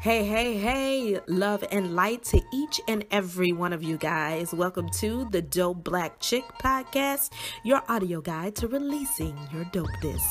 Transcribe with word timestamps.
Hey, 0.00 0.24
hey, 0.24 0.56
hey, 0.56 1.20
love 1.26 1.62
and 1.70 1.94
light 1.94 2.22
to 2.30 2.40
each 2.54 2.80
and 2.88 3.04
every 3.10 3.52
one 3.52 3.74
of 3.74 3.82
you 3.82 3.98
guys. 3.98 4.50
Welcome 4.54 4.88
to 5.00 5.28
the 5.30 5.42
Dope 5.42 5.84
Black 5.84 6.18
Chick 6.20 6.44
Podcast, 6.58 7.28
your 7.64 7.82
audio 7.86 8.22
guide 8.22 8.56
to 8.56 8.66
releasing 8.66 9.36
your 9.52 9.66
dopeness. 9.66 10.22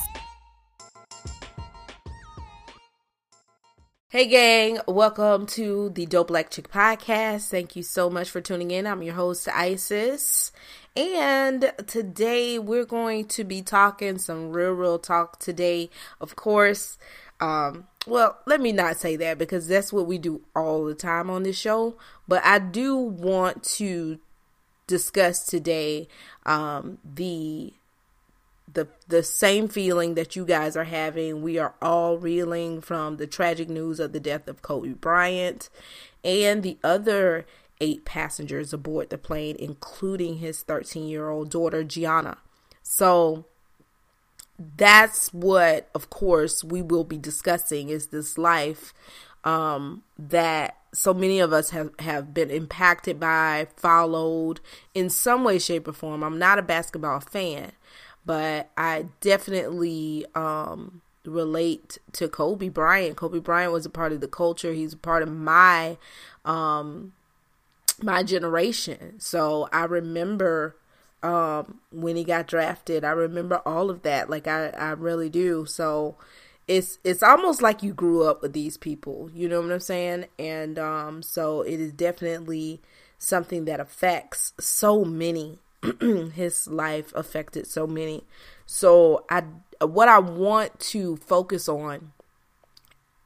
Hey, 4.09 4.25
gang, 4.25 4.79
welcome 4.87 5.45
to 5.45 5.91
the 5.91 6.07
Dope 6.07 6.29
Black 6.29 6.49
Chick 6.49 6.71
Podcast. 6.71 7.51
Thank 7.51 7.75
you 7.75 7.83
so 7.83 8.09
much 8.09 8.31
for 8.31 8.41
tuning 8.41 8.71
in. 8.71 8.87
I'm 8.87 9.03
your 9.03 9.13
host, 9.13 9.47
Isis. 9.49 10.51
And 10.95 11.71
today 11.85 12.57
we're 12.57 12.85
going 12.85 13.25
to 13.25 13.43
be 13.43 13.61
talking 13.61 14.17
some 14.17 14.51
real, 14.51 14.71
real 14.71 14.97
talk 14.97 15.37
today. 15.37 15.91
Of 16.19 16.35
course, 16.35 16.97
um, 17.39 17.85
well, 18.07 18.37
let 18.45 18.61
me 18.61 18.71
not 18.71 18.97
say 18.97 19.15
that 19.17 19.37
because 19.37 19.67
that's 19.67 19.91
what 19.91 20.07
we 20.07 20.17
do 20.17 20.41
all 20.55 20.85
the 20.85 20.95
time 20.95 21.29
on 21.29 21.43
this 21.43 21.57
show. 21.57 21.95
But 22.27 22.43
I 22.45 22.59
do 22.59 22.95
want 22.95 23.63
to 23.75 24.19
discuss 24.87 25.45
today 25.45 26.07
um, 26.45 26.97
the 27.03 27.73
the 28.71 28.87
the 29.07 29.23
same 29.23 29.67
feeling 29.67 30.15
that 30.15 30.35
you 30.35 30.45
guys 30.45 30.77
are 30.77 30.85
having. 30.85 31.41
We 31.41 31.57
are 31.57 31.75
all 31.81 32.17
reeling 32.17 32.81
from 32.81 33.17
the 33.17 33.27
tragic 33.27 33.69
news 33.69 33.99
of 33.99 34.13
the 34.13 34.19
death 34.19 34.47
of 34.47 34.61
Kobe 34.61 34.89
Bryant 34.89 35.69
and 36.23 36.63
the 36.63 36.77
other 36.83 37.45
eight 37.81 38.05
passengers 38.05 38.73
aboard 38.73 39.09
the 39.09 39.17
plane, 39.17 39.55
including 39.59 40.37
his 40.37 40.61
13 40.61 41.07
year 41.07 41.29
old 41.29 41.49
daughter 41.49 41.83
Gianna. 41.83 42.37
So 42.81 43.45
that's 44.77 45.33
what 45.33 45.89
of 45.95 46.09
course 46.09 46.63
we 46.63 46.81
will 46.81 47.03
be 47.03 47.17
discussing 47.17 47.89
is 47.89 48.07
this 48.07 48.37
life 48.37 48.93
um, 49.45 50.03
that 50.17 50.75
so 50.93 51.13
many 51.13 51.39
of 51.39 51.53
us 51.53 51.69
have, 51.69 51.91
have 51.99 52.33
been 52.33 52.49
impacted 52.49 53.19
by 53.19 53.67
followed 53.77 54.59
in 54.93 55.09
some 55.09 55.43
way 55.43 55.59
shape 55.59 55.87
or 55.87 55.93
form. 55.93 56.23
I'm 56.23 56.39
not 56.39 56.59
a 56.59 56.63
basketball 56.63 57.19
fan 57.21 57.71
but 58.25 58.69
i 58.77 59.05
definitely 59.21 60.25
um, 60.35 61.01
relate 61.25 61.97
to 62.11 62.27
kobe 62.27 62.69
bryant. 62.69 63.15
Kobe 63.15 63.39
bryant 63.39 63.73
was 63.73 63.85
a 63.85 63.89
part 63.89 64.11
of 64.11 64.21
the 64.21 64.27
culture. 64.27 64.73
He's 64.73 64.93
a 64.93 64.97
part 64.97 65.23
of 65.23 65.29
my 65.31 65.97
um, 66.45 67.13
my 68.01 68.23
generation. 68.23 69.19
So 69.19 69.69
i 69.71 69.85
remember 69.85 70.75
um, 71.23 71.79
when 71.91 72.15
he 72.15 72.23
got 72.23 72.47
drafted. 72.47 73.03
I 73.03 73.11
remember 73.11 73.61
all 73.65 73.89
of 73.89 74.03
that. 74.03 74.29
Like 74.29 74.47
I, 74.47 74.69
I 74.69 74.91
really 74.91 75.29
do. 75.29 75.65
So 75.65 76.15
it's 76.67 76.99
it's 77.03 77.23
almost 77.23 77.61
like 77.61 77.83
you 77.83 77.93
grew 77.93 78.23
up 78.23 78.41
with 78.41 78.53
these 78.53 78.77
people. 78.77 79.29
You 79.33 79.49
know 79.49 79.61
what 79.61 79.71
I'm 79.71 79.79
saying? 79.79 80.25
And 80.37 80.77
um, 80.77 81.21
so 81.23 81.61
it 81.61 81.79
is 81.79 81.91
definitely 81.91 82.81
something 83.17 83.65
that 83.65 83.79
affects 83.79 84.53
so 84.59 85.03
many. 85.03 85.59
His 86.33 86.67
life 86.67 87.11
affected 87.15 87.65
so 87.67 87.87
many. 87.87 88.23
So 88.65 89.25
I 89.29 89.43
what 89.81 90.09
I 90.09 90.19
want 90.19 90.79
to 90.79 91.17
focus 91.17 91.67
on. 91.67 92.13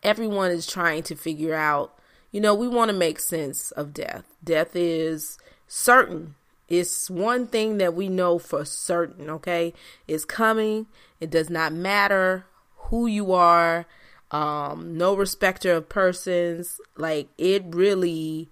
Everyone 0.01 0.51
is 0.51 0.67
trying 0.67 1.03
to 1.03 1.15
figure 1.15 1.53
out. 1.53 1.93
You 2.31 2.41
know, 2.41 2.55
we 2.55 2.67
want 2.67 2.89
to 2.89 2.97
make 2.97 3.19
sense 3.19 3.69
of 3.71 3.93
death. 3.93 4.25
Death 4.43 4.75
is 4.75 5.37
certain 5.67 6.33
it's 6.73 7.09
one 7.09 7.45
thing 7.45 7.77
that 7.77 7.93
we 7.93 8.09
know 8.09 8.39
for 8.39 8.65
certain, 8.65 9.29
okay? 9.29 9.73
It's 10.07 10.25
coming. 10.25 10.87
It 11.19 11.29
does 11.29 11.49
not 11.49 11.71
matter 11.71 12.45
who 12.75 13.05
you 13.05 13.31
are, 13.31 13.85
um, 14.31 14.97
no 14.97 15.15
respecter 15.15 15.73
of 15.73 15.87
persons. 15.87 16.79
Like, 16.97 17.29
it 17.37 17.63
really 17.67 18.49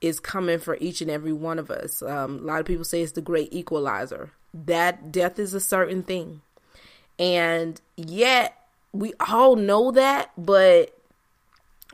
is 0.00 0.20
coming 0.20 0.60
for 0.60 0.76
each 0.80 1.00
and 1.00 1.10
every 1.10 1.32
one 1.32 1.58
of 1.58 1.70
us. 1.70 2.00
Um, 2.00 2.38
a 2.38 2.42
lot 2.42 2.60
of 2.60 2.66
people 2.66 2.84
say 2.84 3.02
it's 3.02 3.12
the 3.12 3.20
great 3.20 3.52
equalizer. 3.52 4.30
That 4.54 5.10
death 5.10 5.38
is 5.38 5.52
a 5.52 5.60
certain 5.60 6.04
thing. 6.04 6.42
And 7.18 7.80
yet, 7.96 8.54
we 8.92 9.12
all 9.28 9.56
know 9.56 9.90
that, 9.90 10.30
but 10.38 10.96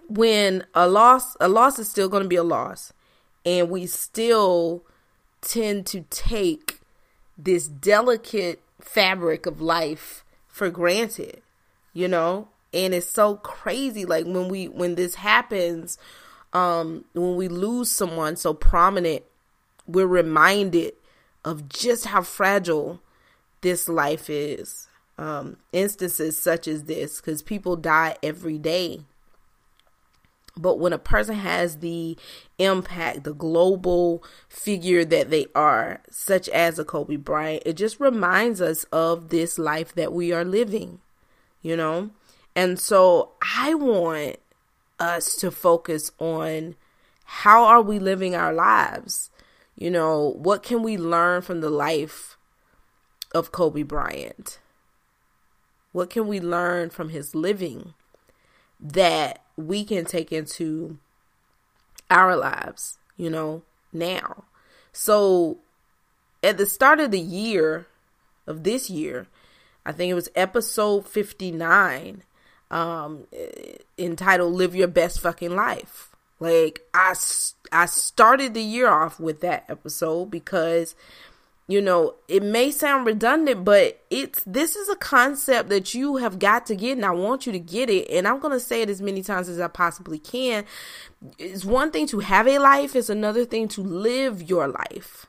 when 0.09 0.67
a 0.75 0.87
loss, 0.87 1.37
a 1.41 1.49
loss 1.49 1.79
is 1.79 1.89
still 1.91 2.11
going 2.11 2.23
to 2.23 2.29
be 2.29 2.37
a 2.37 2.45
loss. 2.45 2.93
And 3.47 3.71
we 3.71 3.87
still 3.87 4.85
tend 5.45 5.87
to 5.87 6.03
take 6.11 6.81
this 7.37 7.69
delicate 7.69 8.61
fabric 8.81 9.47
of 9.47 9.61
life 9.61 10.25
for 10.49 10.71
granted, 10.71 11.43
you 11.93 12.09
know? 12.09 12.49
And 12.73 12.95
it's 12.95 13.09
so 13.09 13.37
crazy 13.37 14.05
like 14.05 14.25
when 14.25 14.49
we 14.49 14.67
when 14.69 14.97
this 14.97 15.17
happens 15.17 15.97
um 16.53 17.05
when 17.13 17.37
we 17.37 17.49
lose 17.49 17.91
someone 17.91 18.37
so 18.37 18.55
prominent, 18.55 19.23
we're 19.87 20.07
reminded 20.07 20.95
of 21.45 21.69
just 21.69 22.07
how 22.07 22.23
fragile 22.23 23.01
this 23.61 23.89
life 23.89 24.29
is. 24.29 24.89
Um 25.19 25.59
instances 25.73 26.41
such 26.41 26.67
as 26.67 26.85
this 26.85 27.21
cuz 27.21 27.43
people 27.43 27.77
die 27.77 28.17
every 28.23 28.59
day 28.59 29.05
but 30.57 30.79
when 30.79 30.93
a 30.93 30.99
person 30.99 31.37
has 31.37 31.79
the 31.79 32.17
impact, 32.59 33.25
the 33.25 33.35
global 33.35 34.23
figure 34.49 35.05
that 35.05 35.31
they 35.31 35.47
are, 35.55 36.01
such 36.11 36.49
as 36.51 36.79
a 36.79 36.85
Kobe 36.85 37.17
Bryant, 37.17 37.63
it 37.67 37.75
just 37.75 37.99
reminds 37.99 38.61
us 38.61 38.85
of 38.85 39.31
this 39.31 39.59
life 39.59 39.95
that 39.95 40.13
we 40.13 40.33
are 40.33 40.45
living, 40.45 41.01
you 41.61 41.77
know? 41.77 42.11
And 42.55 42.79
so 42.79 43.33
I 43.57 43.75
want 43.75 44.37
us 45.01 45.35
to 45.37 45.51
focus 45.51 46.13
on 46.19 46.77
how 47.25 47.65
are 47.65 47.83
we 47.83 47.99
living 47.99 48.37
our 48.37 48.53
lives? 48.53 49.31
You 49.77 49.91
know, 49.91 50.35
what 50.37 50.63
can 50.63 50.83
we 50.83 50.97
learn 50.97 51.43
from 51.43 51.61
the 51.61 51.71
life 51.71 52.37
of 53.35 53.51
Kobe 53.51 53.83
Bryant? 53.83 54.61
What 55.91 56.11
can 56.11 56.29
we 56.29 56.39
learn 56.39 56.91
from 56.91 57.09
his 57.09 57.35
living 57.35 57.95
that 58.81 59.44
we 59.57 59.85
can 59.85 60.05
take 60.05 60.33
into 60.33 60.99
our 62.11 62.37
lives, 62.37 62.99
you 63.17 63.31
know, 63.31 63.63
now. 63.93 64.45
So 64.93 65.59
at 66.43 66.59
the 66.59 66.67
start 66.67 67.01
of 67.01 67.11
the 67.11 67.21
year 67.21 67.87
of 68.47 68.65
this 68.65 68.91
year, 68.91 69.27
I 69.87 69.93
think 69.93 70.11
it 70.11 70.15
was 70.15 70.31
episode 70.35 71.07
59, 71.07 72.23
um, 72.71 73.27
entitled 73.99 74.55
Live 74.55 74.75
Your 74.75 74.89
Best 74.89 75.21
Fucking 75.21 75.55
Life. 75.55 76.11
Like, 76.41 76.83
I, 76.93 77.15
I 77.73 77.87
started 77.87 78.55
the 78.55 78.63
year 78.63 78.91
off 78.91 79.21
with 79.21 79.41
that 79.41 79.65
episode 79.69 80.31
because 80.31 80.95
you 81.67 81.81
know, 81.81 82.15
it 82.29 82.43
may 82.43 82.71
sound 82.71 83.07
redundant, 83.07 83.65
but 83.65 84.03
it's 84.11 84.43
this 84.45 84.77
is 84.77 84.91
a 84.91 84.97
concept 84.97 85.71
that 85.71 85.95
you 85.95 86.17
have 86.17 86.39
got 86.39 86.67
to 86.67 86.77
get, 86.77 86.93
and 86.93 87.07
I 87.07 87.13
want 87.13 87.47
you 87.47 87.53
to 87.53 87.59
get 87.59 87.89
it. 87.89 88.11
And 88.11 88.29
I'm 88.29 88.39
gonna 88.39 88.61
say 88.61 88.83
it 88.83 88.91
as 88.91 89.01
many 89.01 89.23
times 89.23 89.49
as 89.49 89.59
I 89.59 89.69
possibly 89.69 90.19
can. 90.19 90.67
It's 91.39 91.65
one 91.65 91.91
thing 91.91 92.07
to 92.09 92.21
have 92.21 92.47
a 92.47 92.59
life, 92.59 92.95
it's 92.95 93.09
another 93.09 93.47
thing 93.47 93.69
to 93.69 93.83
live 93.83 94.43
your 94.43 94.69
life. 94.69 95.27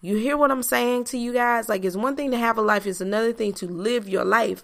You 0.00 0.16
hear 0.16 0.36
what 0.36 0.52
I'm 0.52 0.62
saying 0.62 1.04
to 1.04 1.18
you 1.18 1.32
guys? 1.32 1.68
Like, 1.68 1.84
it's 1.84 1.96
one 1.96 2.14
thing 2.14 2.30
to 2.30 2.38
have 2.38 2.56
a 2.56 2.62
life, 2.62 2.86
it's 2.86 3.00
another 3.00 3.32
thing 3.32 3.52
to 3.54 3.66
live 3.66 4.08
your 4.08 4.24
life. 4.24 4.62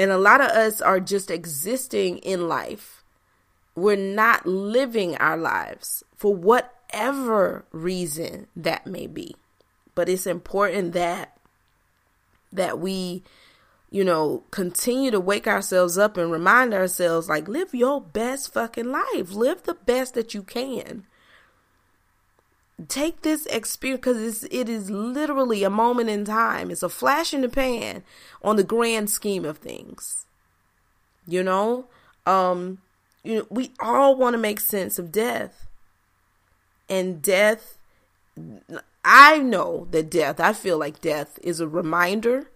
And 0.00 0.10
a 0.10 0.18
lot 0.18 0.40
of 0.40 0.48
us 0.48 0.80
are 0.80 0.98
just 0.98 1.30
existing 1.30 2.18
in 2.18 2.48
life. 2.48 3.04
We're 3.76 3.94
not 3.94 4.46
living 4.46 5.16
our 5.18 5.36
lives 5.36 6.02
for 6.16 6.34
whatever 6.34 7.66
reason 7.70 8.48
that 8.56 8.88
may 8.88 9.06
be 9.06 9.36
but 9.94 10.08
it's 10.08 10.26
important 10.26 10.92
that 10.92 11.36
that 12.52 12.78
we 12.78 13.22
you 13.90 14.04
know 14.04 14.44
continue 14.50 15.10
to 15.10 15.20
wake 15.20 15.46
ourselves 15.46 15.98
up 15.98 16.16
and 16.16 16.30
remind 16.32 16.72
ourselves 16.72 17.28
like 17.28 17.48
live 17.48 17.74
your 17.74 18.00
best 18.00 18.52
fucking 18.52 18.90
life. 18.90 19.32
Live 19.32 19.64
the 19.64 19.74
best 19.74 20.14
that 20.14 20.34
you 20.34 20.42
can. 20.42 21.04
Take 22.88 23.22
this 23.22 23.46
experience 23.46 24.00
because 24.00 24.44
it 24.44 24.68
is 24.68 24.90
literally 24.90 25.62
a 25.62 25.70
moment 25.70 26.10
in 26.10 26.24
time. 26.24 26.70
It's 26.70 26.82
a 26.82 26.88
flash 26.88 27.32
in 27.32 27.42
the 27.42 27.48
pan 27.48 28.02
on 28.42 28.56
the 28.56 28.64
grand 28.64 29.10
scheme 29.10 29.44
of 29.44 29.58
things. 29.58 30.26
You 31.26 31.42
know? 31.42 31.86
Um 32.26 32.78
you 33.22 33.36
know 33.36 33.46
we 33.50 33.72
all 33.80 34.16
want 34.16 34.34
to 34.34 34.38
make 34.38 34.60
sense 34.60 34.98
of 34.98 35.12
death. 35.12 35.66
And 36.88 37.22
death 37.22 37.78
I 39.04 39.38
know 39.38 39.86
that 39.90 40.10
death, 40.10 40.40
I 40.40 40.54
feel 40.54 40.78
like 40.78 41.00
death 41.00 41.38
is 41.42 41.60
a 41.60 41.68
reminder. 41.68 42.50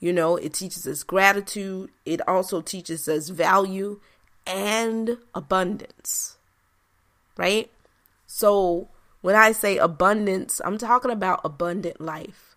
You 0.00 0.12
know, 0.12 0.36
it 0.36 0.54
teaches 0.54 0.86
us 0.86 1.02
gratitude, 1.02 1.90
it 2.04 2.26
also 2.26 2.60
teaches 2.60 3.08
us 3.08 3.28
value 3.28 4.00
and 4.46 5.18
abundance. 5.34 6.36
Right? 7.36 7.70
So, 8.26 8.88
when 9.20 9.36
I 9.36 9.52
say 9.52 9.76
abundance, 9.76 10.60
I'm 10.64 10.78
talking 10.78 11.10
about 11.10 11.40
abundant 11.44 12.00
life. 12.00 12.56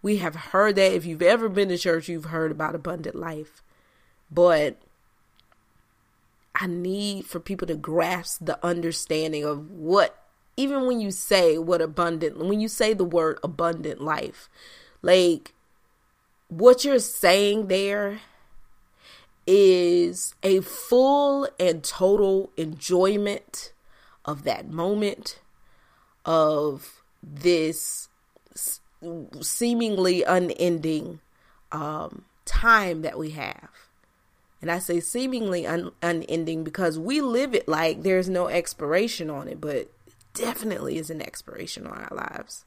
We 0.00 0.18
have 0.18 0.34
heard 0.34 0.76
that. 0.76 0.92
If 0.92 1.04
you've 1.06 1.22
ever 1.22 1.48
been 1.48 1.68
to 1.70 1.78
church, 1.78 2.08
you've 2.08 2.26
heard 2.26 2.50
about 2.50 2.74
abundant 2.74 3.16
life. 3.16 3.62
But 4.30 4.78
I 6.54 6.66
need 6.66 7.26
for 7.26 7.40
people 7.40 7.66
to 7.68 7.74
grasp 7.74 8.44
the 8.44 8.64
understanding 8.64 9.44
of 9.44 9.70
what 9.70 10.23
even 10.56 10.86
when 10.86 11.00
you 11.00 11.10
say 11.10 11.58
what 11.58 11.80
abundant 11.80 12.38
when 12.38 12.60
you 12.60 12.68
say 12.68 12.92
the 12.94 13.04
word 13.04 13.38
abundant 13.42 14.00
life 14.00 14.48
like 15.02 15.52
what 16.48 16.84
you're 16.84 16.98
saying 16.98 17.66
there 17.68 18.20
is 19.46 20.34
a 20.42 20.60
full 20.60 21.48
and 21.58 21.84
total 21.84 22.50
enjoyment 22.56 23.72
of 24.24 24.44
that 24.44 24.70
moment 24.70 25.40
of 26.24 27.02
this 27.22 28.08
seemingly 29.40 30.22
unending 30.22 31.20
um, 31.72 32.24
time 32.44 33.02
that 33.02 33.18
we 33.18 33.30
have. 33.30 33.68
And 34.62 34.70
I 34.70 34.78
say 34.78 35.00
seemingly 35.00 35.66
un- 35.66 35.92
unending 36.02 36.64
because 36.64 36.98
we 36.98 37.20
live 37.20 37.54
it 37.54 37.68
like 37.68 38.02
there's 38.02 38.30
no 38.30 38.48
expiration 38.48 39.28
on 39.28 39.48
it, 39.48 39.60
but 39.60 39.90
definitely 40.34 40.98
is 40.98 41.10
an 41.10 41.22
expiration 41.22 41.86
on 41.86 41.98
our 41.98 42.16
lives. 42.16 42.64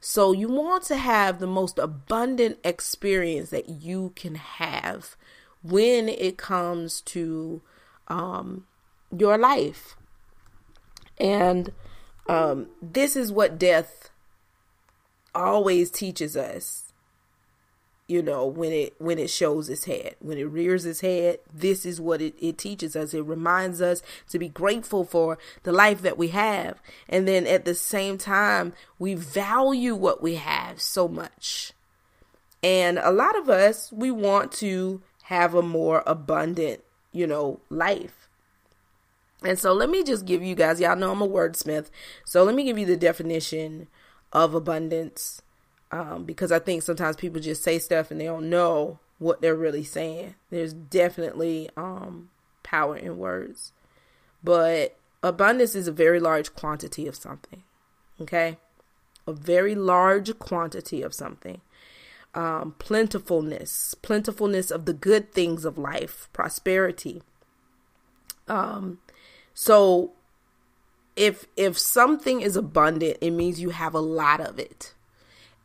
So 0.00 0.32
you 0.32 0.48
want 0.48 0.84
to 0.84 0.96
have 0.96 1.38
the 1.38 1.46
most 1.46 1.78
abundant 1.78 2.58
experience 2.64 3.50
that 3.50 3.68
you 3.68 4.12
can 4.14 4.36
have 4.36 5.16
when 5.62 6.08
it 6.08 6.38
comes 6.38 7.00
to 7.02 7.60
um, 8.06 8.66
your 9.16 9.36
life. 9.36 9.96
And 11.18 11.72
um, 12.28 12.68
this 12.80 13.16
is 13.16 13.32
what 13.32 13.58
death 13.58 14.10
always 15.34 15.90
teaches 15.90 16.36
us 16.36 16.87
you 18.08 18.22
know 18.22 18.46
when 18.46 18.72
it 18.72 18.94
when 18.98 19.18
it 19.18 19.30
shows 19.30 19.68
its 19.68 19.84
head. 19.84 20.16
When 20.18 20.38
it 20.38 20.44
rears 20.44 20.86
its 20.86 21.00
head 21.00 21.38
this 21.52 21.84
is 21.86 22.00
what 22.00 22.20
it, 22.20 22.34
it 22.40 22.58
teaches 22.58 22.96
us. 22.96 23.14
It 23.14 23.22
reminds 23.22 23.80
us 23.80 24.02
to 24.30 24.38
be 24.38 24.48
grateful 24.48 25.04
for 25.04 25.38
the 25.62 25.72
life 25.72 26.00
that 26.02 26.18
we 26.18 26.28
have. 26.28 26.80
And 27.08 27.28
then 27.28 27.46
at 27.46 27.66
the 27.66 27.74
same 27.74 28.18
time 28.18 28.72
we 28.98 29.14
value 29.14 29.94
what 29.94 30.22
we 30.22 30.36
have 30.36 30.80
so 30.80 31.06
much. 31.06 31.72
And 32.62 32.98
a 32.98 33.12
lot 33.12 33.38
of 33.38 33.48
us 33.48 33.92
we 33.92 34.10
want 34.10 34.52
to 34.52 35.02
have 35.24 35.54
a 35.54 35.62
more 35.62 36.02
abundant 36.06 36.80
you 37.12 37.26
know 37.26 37.60
life. 37.68 38.28
And 39.44 39.56
so 39.58 39.72
let 39.72 39.88
me 39.88 40.02
just 40.02 40.24
give 40.24 40.42
you 40.42 40.54
guys 40.54 40.80
y'all 40.80 40.96
know 40.96 41.12
i'm 41.12 41.20
a 41.20 41.28
wordsmith. 41.28 41.90
So 42.24 42.42
let 42.42 42.54
me 42.54 42.64
give 42.64 42.78
you 42.78 42.86
the 42.86 42.96
definition 42.96 43.88
of 44.32 44.54
abundance 44.54 45.42
um, 45.90 46.24
because 46.24 46.52
I 46.52 46.58
think 46.58 46.82
sometimes 46.82 47.16
people 47.16 47.40
just 47.40 47.62
say 47.62 47.78
stuff 47.78 48.10
and 48.10 48.20
they 48.20 48.26
don't 48.26 48.50
know 48.50 48.98
what 49.18 49.40
they're 49.40 49.54
really 49.54 49.84
saying. 49.84 50.34
There's 50.50 50.72
definitely 50.72 51.70
um, 51.76 52.30
power 52.62 52.96
in 52.96 53.18
words, 53.18 53.72
but 54.42 54.96
abundance 55.22 55.74
is 55.74 55.88
a 55.88 55.92
very 55.92 56.20
large 56.20 56.54
quantity 56.54 57.06
of 57.06 57.16
something. 57.16 57.62
Okay, 58.20 58.58
a 59.26 59.32
very 59.32 59.74
large 59.74 60.38
quantity 60.38 61.02
of 61.02 61.14
something. 61.14 61.60
Um, 62.34 62.74
plentifulness, 62.78 63.94
plentifulness 64.02 64.70
of 64.70 64.84
the 64.84 64.92
good 64.92 65.32
things 65.32 65.64
of 65.64 65.78
life, 65.78 66.28
prosperity. 66.32 67.22
Um, 68.46 68.98
so 69.54 70.12
if 71.16 71.46
if 71.56 71.78
something 71.78 72.40
is 72.40 72.56
abundant, 72.56 73.18
it 73.20 73.30
means 73.30 73.60
you 73.60 73.70
have 73.70 73.94
a 73.94 74.00
lot 74.00 74.40
of 74.40 74.58
it. 74.58 74.94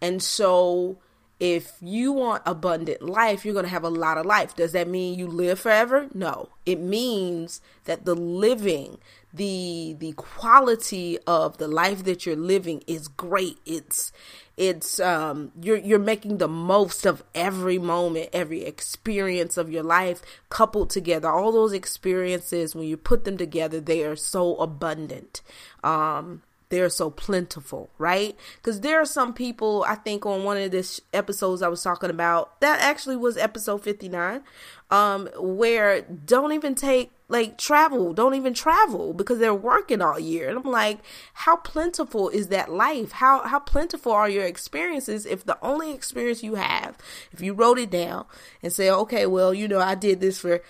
And 0.03 0.21
so 0.21 0.97
if 1.39 1.77
you 1.79 2.11
want 2.11 2.44
abundant 2.45 3.01
life, 3.01 3.45
you're 3.45 3.53
going 3.53 3.65
to 3.65 3.71
have 3.71 3.85
a 3.85 3.89
lot 3.89 4.17
of 4.17 4.25
life. 4.25 4.53
Does 4.53 4.73
that 4.73 4.89
mean 4.89 5.17
you 5.17 5.27
live 5.27 5.61
forever? 5.61 6.09
No. 6.13 6.50
It 6.65 6.81
means 6.81 7.61
that 7.85 8.03
the 8.03 8.13
living, 8.13 8.97
the 9.33 9.95
the 9.97 10.11
quality 10.11 11.19
of 11.25 11.57
the 11.57 11.69
life 11.69 12.03
that 12.03 12.25
you're 12.25 12.35
living 12.35 12.83
is 12.85 13.07
great. 13.07 13.59
It's 13.65 14.11
it's 14.57 15.00
um 15.00 15.53
you're 15.61 15.77
you're 15.77 16.00
making 16.00 16.38
the 16.38 16.49
most 16.49 17.06
of 17.06 17.23
every 17.33 17.79
moment, 17.79 18.29
every 18.33 18.65
experience 18.65 19.56
of 19.56 19.71
your 19.71 19.83
life 19.83 20.21
coupled 20.49 20.89
together. 20.89 21.29
All 21.29 21.53
those 21.53 21.71
experiences 21.71 22.75
when 22.75 22.88
you 22.88 22.97
put 22.97 23.23
them 23.23 23.38
together, 23.38 23.79
they 23.79 24.03
are 24.03 24.17
so 24.17 24.57
abundant. 24.57 25.41
Um 25.81 26.41
they're 26.73 26.89
so 26.89 27.11
plentiful, 27.11 27.91
right? 27.99 28.35
Because 28.57 28.81
there 28.81 28.99
are 28.99 29.05
some 29.05 29.31
people, 29.31 29.85
I 29.87 29.93
think 29.93 30.25
on 30.25 30.43
one 30.43 30.57
of 30.57 30.71
this 30.71 30.99
episodes 31.13 31.61
I 31.61 31.67
was 31.67 31.83
talking 31.83 32.09
about, 32.09 32.59
that 32.61 32.79
actually 32.79 33.15
was 33.15 33.37
episode 33.37 33.83
59, 33.83 34.41
um, 34.89 35.29
where 35.37 36.01
don't 36.01 36.51
even 36.51 36.73
take 36.73 37.11
like 37.27 37.59
travel, 37.59 38.11
don't 38.11 38.33
even 38.33 38.55
travel 38.55 39.13
because 39.13 39.37
they're 39.37 39.53
working 39.53 40.01
all 40.01 40.19
year. 40.19 40.49
And 40.49 40.57
I'm 40.57 40.71
like, 40.71 40.97
how 41.33 41.57
plentiful 41.57 42.29
is 42.29 42.47
that 42.47 42.71
life? 42.71 43.11
How 43.11 43.47
how 43.47 43.59
plentiful 43.59 44.11
are 44.11 44.27
your 44.27 44.45
experiences 44.45 45.27
if 45.27 45.45
the 45.45 45.59
only 45.61 45.93
experience 45.93 46.41
you 46.41 46.55
have, 46.55 46.97
if 47.31 47.39
you 47.39 47.53
wrote 47.53 47.77
it 47.77 47.91
down 47.91 48.25
and 48.63 48.73
say, 48.73 48.89
okay, 48.89 49.27
well, 49.27 49.53
you 49.53 49.67
know, 49.67 49.79
I 49.79 49.93
did 49.93 50.21
this 50.21 50.39
for 50.39 50.61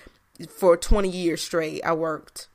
for 0.49 0.75
20 0.75 1.07
years 1.07 1.41
straight. 1.41 1.81
I 1.85 1.93
worked 1.93 2.49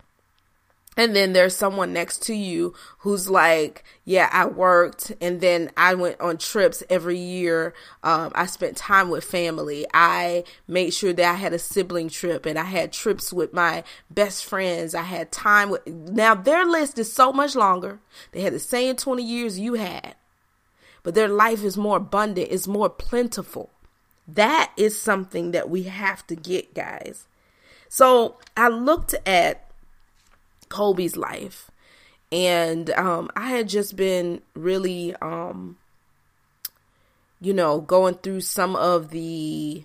and 0.99 1.15
then 1.15 1.33
there's 1.33 1.55
someone 1.55 1.93
next 1.93 2.25
to 2.25 2.35
you 2.35 2.75
who's 2.99 3.31
like, 3.31 3.85
yeah, 4.05 4.29
I 4.33 4.47
worked 4.47 5.13
and 5.21 5.41
then 5.41 5.71
I 5.77 5.95
went 5.95 6.21
on 6.21 6.39
trips 6.39 6.83
every 6.91 7.17
year. 7.17 7.73
Um, 8.03 8.33
I 8.35 8.47
spent 8.47 8.77
time 8.77 9.09
with 9.09 9.23
family. 9.23 9.87
I 9.95 10.43
made 10.67 10.93
sure 10.93 11.13
that 11.13 11.31
I 11.35 11.37
had 11.37 11.53
a 11.53 11.59
sibling 11.61 12.09
trip 12.09 12.47
and 12.47 12.59
I 12.59 12.65
had 12.65 12.93
trips 12.93 13.33
with 13.33 13.53
my 13.53 13.85
best 14.11 14.45
friends. 14.45 14.93
I 14.93 15.03
had 15.03 15.31
time 15.31 15.71
with, 15.71 15.87
now 15.87 16.35
their 16.35 16.67
list 16.67 16.99
is 16.99 17.13
so 17.13 17.33
much 17.33 17.55
longer. 17.55 18.01
They 18.33 18.41
had 18.41 18.53
the 18.53 18.59
same 18.59 18.97
20 18.97 19.23
years 19.23 19.57
you 19.57 19.75
had, 19.75 20.17
but 21.05 21.15
their 21.15 21.29
life 21.29 21.63
is 21.63 21.77
more 21.77 21.99
abundant, 21.99 22.49
it's 22.51 22.67
more 22.67 22.91
plentiful. 22.91 23.71
That 24.27 24.73
is 24.77 25.01
something 25.01 25.53
that 25.53 25.71
we 25.71 25.85
have 25.85 26.27
to 26.27 26.35
get, 26.35 26.75
guys. 26.75 27.29
So 27.89 28.39
I 28.57 28.67
looked 28.67 29.15
at 29.25 29.68
Kobe's 30.69 31.17
life. 31.17 31.71
And 32.31 32.91
um, 32.91 33.31
I 33.35 33.51
had 33.51 33.69
just 33.69 33.97
been 33.97 34.43
really, 34.55 35.15
um, 35.23 35.79
you 37.41 37.55
know, 37.55 37.81
going 37.81 38.15
through 38.15 38.43
some 38.43 38.77
of 38.77 39.11
the 39.11 39.85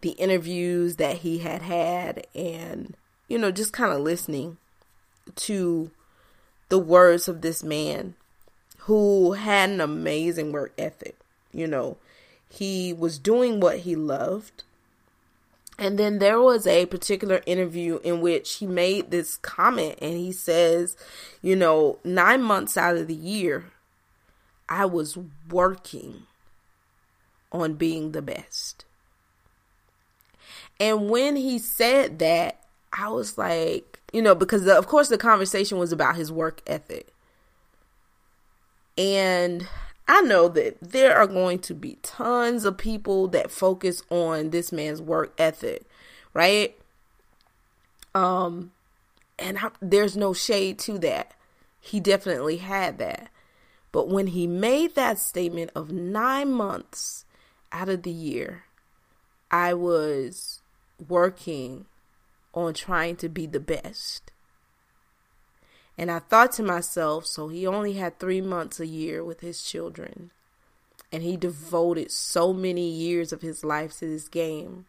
the 0.00 0.10
interviews 0.10 0.96
that 0.96 1.18
he 1.18 1.38
had 1.38 1.62
had, 1.62 2.26
and 2.34 2.94
you 3.28 3.38
know, 3.38 3.50
just 3.50 3.72
kind 3.72 3.92
of 3.92 4.00
listening 4.00 4.58
to 5.36 5.90
the 6.68 6.78
words 6.78 7.28
of 7.28 7.40
this 7.40 7.62
man 7.62 8.14
who 8.78 9.32
had 9.32 9.70
an 9.70 9.80
amazing 9.80 10.52
work 10.52 10.72
ethic. 10.76 11.16
You 11.52 11.66
know, 11.66 11.96
he 12.48 12.92
was 12.92 13.18
doing 13.18 13.60
what 13.60 13.78
he 13.80 13.96
loved. 13.96 14.64
And 15.78 15.98
then 15.98 16.18
there 16.18 16.40
was 16.40 16.66
a 16.66 16.86
particular 16.86 17.42
interview 17.46 17.98
in 18.04 18.20
which 18.20 18.54
he 18.54 18.66
made 18.66 19.10
this 19.10 19.36
comment 19.36 19.98
and 20.00 20.16
he 20.16 20.30
says, 20.30 20.96
you 21.42 21.56
know, 21.56 21.98
nine 22.04 22.42
months 22.42 22.76
out 22.76 22.96
of 22.96 23.08
the 23.08 23.14
year, 23.14 23.72
I 24.68 24.84
was 24.86 25.18
working 25.50 26.22
on 27.50 27.74
being 27.74 28.12
the 28.12 28.22
best. 28.22 28.84
And 30.78 31.10
when 31.10 31.36
he 31.36 31.58
said 31.58 32.18
that, 32.20 32.60
I 32.92 33.08
was 33.08 33.36
like, 33.36 34.00
you 34.12 34.22
know, 34.22 34.34
because 34.34 34.64
the, 34.64 34.76
of 34.76 34.86
course 34.86 35.08
the 35.08 35.18
conversation 35.18 35.78
was 35.78 35.92
about 35.92 36.16
his 36.16 36.30
work 36.30 36.62
ethic. 36.66 37.08
And 38.96 39.66
I 40.06 40.20
know 40.20 40.48
that 40.48 40.76
there 40.80 41.16
are 41.16 41.26
going 41.26 41.60
to 41.60 41.74
be 41.74 41.98
tons 42.02 42.64
of 42.64 42.76
people 42.76 43.28
that 43.28 43.50
focus 43.50 44.02
on 44.10 44.50
this 44.50 44.70
man's 44.70 45.00
work 45.00 45.32
ethic, 45.38 45.84
right? 46.34 46.76
Um, 48.14 48.72
and 49.38 49.58
I, 49.58 49.70
there's 49.80 50.16
no 50.16 50.34
shade 50.34 50.78
to 50.80 50.98
that. 50.98 51.32
He 51.80 52.00
definitely 52.00 52.58
had 52.58 52.98
that. 52.98 53.30
But 53.92 54.08
when 54.08 54.28
he 54.28 54.46
made 54.46 54.94
that 54.94 55.18
statement 55.18 55.70
of 55.74 55.90
nine 55.90 56.52
months 56.52 57.24
out 57.72 57.88
of 57.88 58.02
the 58.02 58.10
year, 58.10 58.64
I 59.50 59.72
was 59.72 60.60
working 61.08 61.86
on 62.52 62.74
trying 62.74 63.16
to 63.16 63.28
be 63.28 63.46
the 63.46 63.60
best. 63.60 64.32
And 65.96 66.10
I 66.10 66.18
thought 66.18 66.52
to 66.52 66.62
myself, 66.62 67.26
so 67.26 67.48
he 67.48 67.66
only 67.66 67.94
had 67.94 68.18
three 68.18 68.40
months 68.40 68.80
a 68.80 68.86
year 68.86 69.22
with 69.24 69.40
his 69.40 69.62
children. 69.62 70.30
And 71.12 71.22
he 71.22 71.36
devoted 71.36 72.10
so 72.10 72.52
many 72.52 72.88
years 72.88 73.32
of 73.32 73.42
his 73.42 73.64
life 73.64 73.98
to 73.98 74.06
this 74.06 74.28
game. 74.28 74.86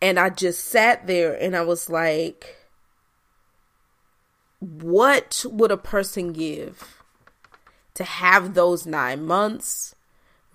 And 0.00 0.18
I 0.18 0.30
just 0.30 0.64
sat 0.64 1.06
there 1.06 1.34
and 1.34 1.56
I 1.56 1.62
was 1.62 1.90
like, 1.90 2.56
what 4.60 5.44
would 5.48 5.70
a 5.70 5.76
person 5.76 6.32
give 6.32 7.02
to 7.94 8.04
have 8.04 8.54
those 8.54 8.86
nine 8.86 9.26
months 9.26 9.94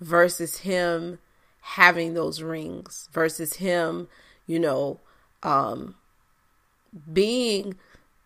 versus 0.00 0.58
him 0.58 1.18
having 1.60 2.14
those 2.14 2.42
rings, 2.42 3.08
versus 3.12 3.54
him, 3.54 4.08
you 4.46 4.58
know, 4.58 5.00
um, 5.42 5.96
being 7.12 7.76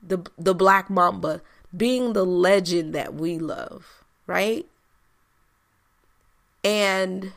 the 0.02 0.24
the 0.38 0.54
Black 0.54 0.90
Mamba, 0.90 1.42
being 1.76 2.12
the 2.12 2.24
legend 2.24 2.94
that 2.94 3.14
we 3.14 3.38
love, 3.38 4.04
right? 4.26 4.66
And 6.62 7.32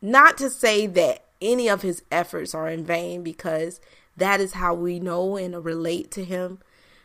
not 0.00 0.38
to 0.38 0.50
say 0.50 0.86
that 0.86 1.24
any 1.40 1.68
of 1.68 1.82
his 1.82 2.02
efforts 2.10 2.54
are 2.54 2.68
in 2.68 2.84
vain 2.84 3.22
because 3.22 3.80
that 4.16 4.40
is 4.40 4.54
how 4.54 4.74
we 4.74 4.98
know 4.98 5.36
and 5.36 5.64
relate 5.64 6.10
to 6.12 6.24
him. 6.24 6.58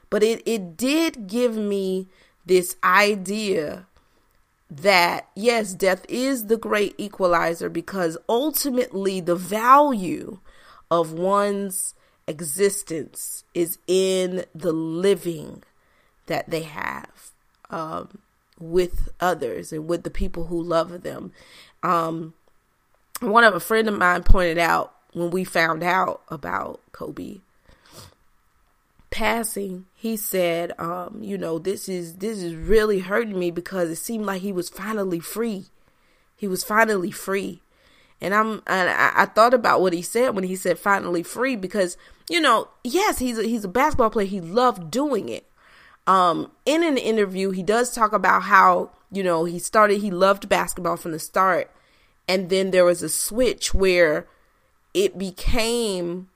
But 0.09 0.23
it, 0.23 0.41
it 0.45 0.75
did 0.75 1.27
give 1.27 1.55
me 1.55 2.07
this 2.45 2.75
idea 2.83 3.87
that 4.69 5.27
yes, 5.35 5.73
death 5.73 6.05
is 6.09 6.47
the 6.47 6.57
great 6.57 6.95
equalizer 6.97 7.69
because 7.69 8.17
ultimately 8.27 9.19
the 9.19 9.35
value 9.35 10.39
of 10.89 11.13
one's 11.13 11.93
existence 12.27 13.43
is 13.53 13.77
in 13.87 14.45
the 14.55 14.71
living 14.71 15.63
that 16.27 16.49
they 16.49 16.63
have 16.63 17.31
um, 17.69 18.19
with 18.59 19.09
others 19.19 19.73
and 19.73 19.87
with 19.87 20.03
the 20.03 20.09
people 20.09 20.45
who 20.45 20.61
love 20.61 21.03
them. 21.03 21.31
Um, 21.81 22.33
one 23.19 23.43
of 23.43 23.55
a 23.55 23.59
friend 23.59 23.87
of 23.87 23.97
mine 23.97 24.23
pointed 24.23 24.57
out 24.57 24.93
when 25.13 25.31
we 25.31 25.43
found 25.43 25.83
out 25.83 26.21
about 26.29 26.79
Kobe 26.91 27.39
passing, 29.13 29.85
he 29.95 30.17
said, 30.17 30.73
um, 30.79 31.19
you 31.21 31.37
know, 31.37 31.59
this 31.59 31.87
is 31.87 32.15
this 32.15 32.41
is 32.41 32.55
really 32.55 32.99
hurting 32.99 33.37
me 33.37 33.51
because 33.51 33.91
it 33.91 33.97
seemed 33.97 34.25
like 34.25 34.41
he 34.41 34.51
was 34.51 34.69
finally 34.69 35.19
free. 35.19 35.65
He 36.35 36.47
was 36.47 36.63
finally 36.63 37.11
free. 37.11 37.61
And 38.23 38.33
I'm 38.33 38.63
and 38.65 38.89
I, 38.89 39.11
I 39.15 39.25
thought 39.25 39.53
about 39.53 39.81
what 39.81 39.93
he 39.93 40.01
said 40.01 40.33
when 40.33 40.45
he 40.45 40.55
said 40.55 40.79
finally 40.79 41.21
free 41.21 41.55
because, 41.55 41.97
you 42.29 42.41
know, 42.41 42.69
yes, 42.83 43.19
he's 43.19 43.37
a, 43.37 43.43
he's 43.43 43.65
a 43.65 43.69
basketball 43.69 44.09
player. 44.09 44.25
He 44.25 44.41
loved 44.41 44.89
doing 44.89 45.29
it. 45.29 45.45
Um, 46.07 46.51
in 46.65 46.83
an 46.83 46.97
interview, 46.97 47.51
he 47.51 47.63
does 47.63 47.93
talk 47.93 48.13
about 48.13 48.43
how, 48.43 48.91
you 49.11 49.23
know, 49.23 49.45
he 49.45 49.59
started 49.59 50.01
he 50.01 50.09
loved 50.09 50.49
basketball 50.49 50.97
from 50.97 51.11
the 51.11 51.19
start 51.19 51.69
and 52.27 52.49
then 52.49 52.71
there 52.71 52.85
was 52.85 53.03
a 53.03 53.09
switch 53.09 53.73
where 53.73 54.27
it 54.93 55.17
became 55.17 56.29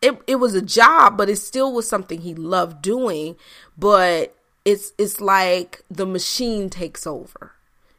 it 0.00 0.20
it 0.26 0.36
was 0.36 0.54
a 0.54 0.62
job, 0.62 1.16
but 1.16 1.30
it 1.30 1.36
still 1.36 1.72
was 1.72 1.88
something 1.88 2.20
he 2.20 2.34
loved 2.34 2.82
doing. 2.82 3.36
But 3.76 4.36
it's 4.64 4.92
it's 4.98 5.20
like 5.20 5.82
the 5.90 6.06
machine 6.06 6.68
takes 6.68 7.06
over. 7.06 7.52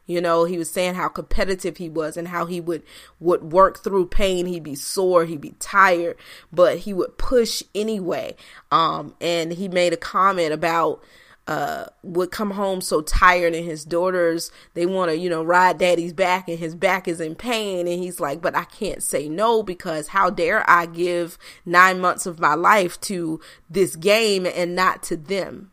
You 0.06 0.20
know, 0.20 0.44
he 0.44 0.56
was 0.56 0.70
saying 0.70 0.94
how 0.94 1.08
competitive 1.08 1.76
he 1.76 1.88
was 1.88 2.16
and 2.16 2.28
how 2.28 2.46
he 2.46 2.60
would 2.60 2.82
would 3.20 3.52
work 3.52 3.82
through 3.82 4.06
pain. 4.06 4.46
He'd 4.46 4.62
be 4.62 4.74
sore, 4.74 5.24
he'd 5.24 5.40
be 5.40 5.54
tired, 5.58 6.16
but 6.52 6.78
he 6.78 6.92
would 6.92 7.18
push 7.18 7.62
anyway. 7.74 8.36
Um, 8.70 9.14
and 9.20 9.52
he 9.52 9.68
made 9.68 9.92
a 9.92 9.98
comment 9.98 10.52
about 10.52 11.02
uh, 11.46 11.84
would 12.02 12.32
come 12.32 12.50
home 12.50 12.80
so 12.80 13.00
tired 13.00 13.54
and 13.54 13.64
his 13.64 13.84
daughters 13.84 14.50
they 14.74 14.84
want 14.84 15.10
to 15.10 15.16
you 15.16 15.30
know 15.30 15.44
ride 15.44 15.78
daddy's 15.78 16.12
back 16.12 16.48
and 16.48 16.58
his 16.58 16.74
back 16.74 17.06
is 17.06 17.20
in 17.20 17.36
pain 17.36 17.86
and 17.86 18.02
he's 18.02 18.18
like 18.18 18.42
but 18.42 18.56
i 18.56 18.64
can't 18.64 19.00
say 19.00 19.28
no 19.28 19.62
because 19.62 20.08
how 20.08 20.28
dare 20.28 20.68
i 20.68 20.86
give 20.86 21.38
nine 21.64 22.00
months 22.00 22.26
of 22.26 22.40
my 22.40 22.54
life 22.54 23.00
to 23.00 23.40
this 23.70 23.94
game 23.94 24.44
and 24.44 24.74
not 24.74 25.04
to 25.04 25.16
them 25.16 25.70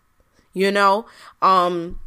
you 0.54 0.72
know 0.72 1.08
um 1.42 2.00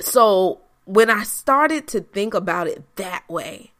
so 0.00 0.62
when 0.86 1.10
i 1.10 1.22
started 1.22 1.86
to 1.86 2.00
think 2.00 2.34
about 2.34 2.66
it 2.66 2.82
that 2.96 3.28
way 3.28 3.70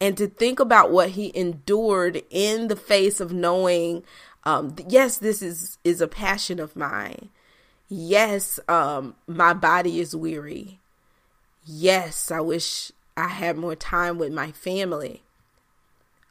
and 0.00 0.16
to 0.16 0.26
think 0.26 0.58
about 0.58 0.90
what 0.90 1.10
he 1.10 1.30
endured 1.36 2.22
in 2.30 2.68
the 2.68 2.76
face 2.76 3.20
of 3.20 3.32
knowing 3.32 4.02
um 4.44 4.74
yes 4.88 5.18
this 5.18 5.42
is 5.42 5.78
is 5.84 6.00
a 6.00 6.08
passion 6.08 6.58
of 6.58 6.74
mine 6.74 7.28
yes, 7.88 8.58
um, 8.68 9.14
my 9.26 9.52
body 9.52 10.00
is 10.00 10.14
weary. 10.14 10.80
Yes, 11.64 12.30
I 12.30 12.40
wish 12.40 12.92
I 13.16 13.28
had 13.28 13.56
more 13.56 13.74
time 13.74 14.18
with 14.18 14.32
my 14.32 14.52
family. 14.52 15.22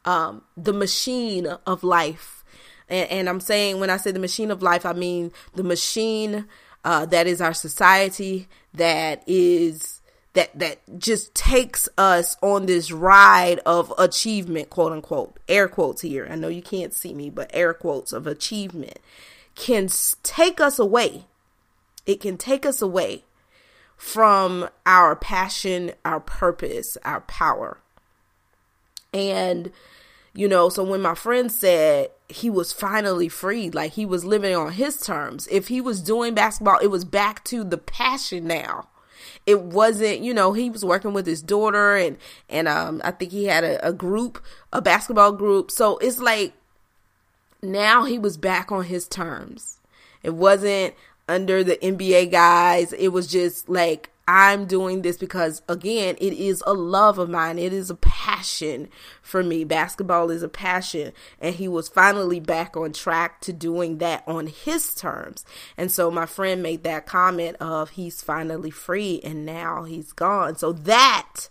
Um, 0.04 0.42
the 0.56 0.72
machine 0.72 1.46
of 1.66 1.82
life. 1.82 2.44
And, 2.88 3.10
and, 3.10 3.28
I'm 3.28 3.40
saying 3.40 3.80
when 3.80 3.90
I 3.90 3.96
say 3.96 4.12
the 4.12 4.20
machine 4.20 4.52
of 4.52 4.62
life, 4.62 4.86
I 4.86 4.92
mean 4.92 5.32
the 5.54 5.64
machine 5.64 6.46
uh, 6.84 7.06
that 7.06 7.26
is 7.26 7.40
our 7.40 7.54
society 7.54 8.46
that 8.74 9.24
is 9.26 9.95
that 10.36 10.56
that 10.58 10.78
just 10.98 11.34
takes 11.34 11.88
us 11.98 12.36
on 12.40 12.66
this 12.66 12.92
ride 12.92 13.58
of 13.66 13.92
achievement, 13.98 14.70
quote 14.70 14.92
unquote, 14.92 15.36
air 15.48 15.68
quotes 15.68 16.02
here. 16.02 16.28
I 16.30 16.36
know 16.36 16.48
you 16.48 16.62
can't 16.62 16.94
see 16.94 17.12
me, 17.12 17.28
but 17.28 17.50
air 17.52 17.74
quotes 17.74 18.12
of 18.12 18.26
achievement 18.26 18.98
can 19.54 19.88
take 20.22 20.60
us 20.60 20.78
away 20.78 21.24
it 22.06 22.20
can 22.20 22.38
take 22.38 22.64
us 22.64 22.80
away 22.80 23.24
from 23.96 24.68
our 24.86 25.16
passion, 25.16 25.92
our 26.04 26.20
purpose, 26.20 26.96
our 27.04 27.20
power. 27.22 27.78
And, 29.12 29.72
you 30.32 30.46
know, 30.48 30.68
so 30.68 30.84
when 30.84 31.02
my 31.02 31.14
friend 31.14 31.50
said 31.50 32.10
he 32.28 32.48
was 32.48 32.72
finally 32.72 33.28
free, 33.28 33.70
like 33.70 33.92
he 33.92 34.06
was 34.06 34.24
living 34.24 34.54
on 34.54 34.72
his 34.72 35.00
terms, 35.00 35.48
if 35.50 35.68
he 35.68 35.80
was 35.80 36.00
doing 36.00 36.34
basketball, 36.34 36.78
it 36.78 36.88
was 36.88 37.04
back 37.04 37.44
to 37.44 37.64
the 37.64 37.78
passion 37.78 38.46
now. 38.46 38.88
It 39.46 39.62
wasn't, 39.62 40.20
you 40.20 40.34
know, 40.34 40.52
he 40.52 40.70
was 40.70 40.84
working 40.84 41.12
with 41.12 41.26
his 41.26 41.40
daughter 41.40 41.96
and, 41.96 42.18
and, 42.48 42.66
um, 42.66 43.00
I 43.04 43.12
think 43.12 43.30
he 43.30 43.44
had 43.44 43.62
a, 43.62 43.88
a 43.88 43.92
group, 43.92 44.42
a 44.72 44.82
basketball 44.82 45.32
group. 45.32 45.70
So 45.70 45.98
it's 45.98 46.18
like 46.18 46.52
now 47.62 48.04
he 48.04 48.18
was 48.18 48.36
back 48.36 48.72
on 48.72 48.84
his 48.84 49.06
terms. 49.06 49.78
It 50.22 50.34
wasn't, 50.34 50.94
under 51.28 51.64
the 51.64 51.76
NBA 51.76 52.30
guys. 52.30 52.92
It 52.92 53.08
was 53.08 53.26
just 53.26 53.68
like, 53.68 54.10
I'm 54.28 54.66
doing 54.66 55.02
this 55.02 55.16
because, 55.16 55.62
again, 55.68 56.16
it 56.18 56.32
is 56.32 56.62
a 56.66 56.74
love 56.74 57.18
of 57.18 57.30
mine. 57.30 57.60
It 57.60 57.72
is 57.72 57.90
a 57.90 57.94
passion 57.94 58.88
for 59.22 59.44
me. 59.44 59.62
Basketball 59.62 60.30
is 60.32 60.42
a 60.42 60.48
passion. 60.48 61.12
And 61.40 61.54
he 61.54 61.68
was 61.68 61.88
finally 61.88 62.40
back 62.40 62.76
on 62.76 62.92
track 62.92 63.40
to 63.42 63.52
doing 63.52 63.98
that 63.98 64.24
on 64.26 64.48
his 64.48 64.94
terms. 64.94 65.44
And 65.76 65.92
so 65.92 66.10
my 66.10 66.26
friend 66.26 66.60
made 66.60 66.82
that 66.82 67.06
comment 67.06 67.56
of 67.60 67.90
he's 67.90 68.20
finally 68.20 68.70
free 68.70 69.20
and 69.22 69.46
now 69.46 69.84
he's 69.84 70.12
gone. 70.12 70.56
So 70.56 70.72
that, 70.72 71.48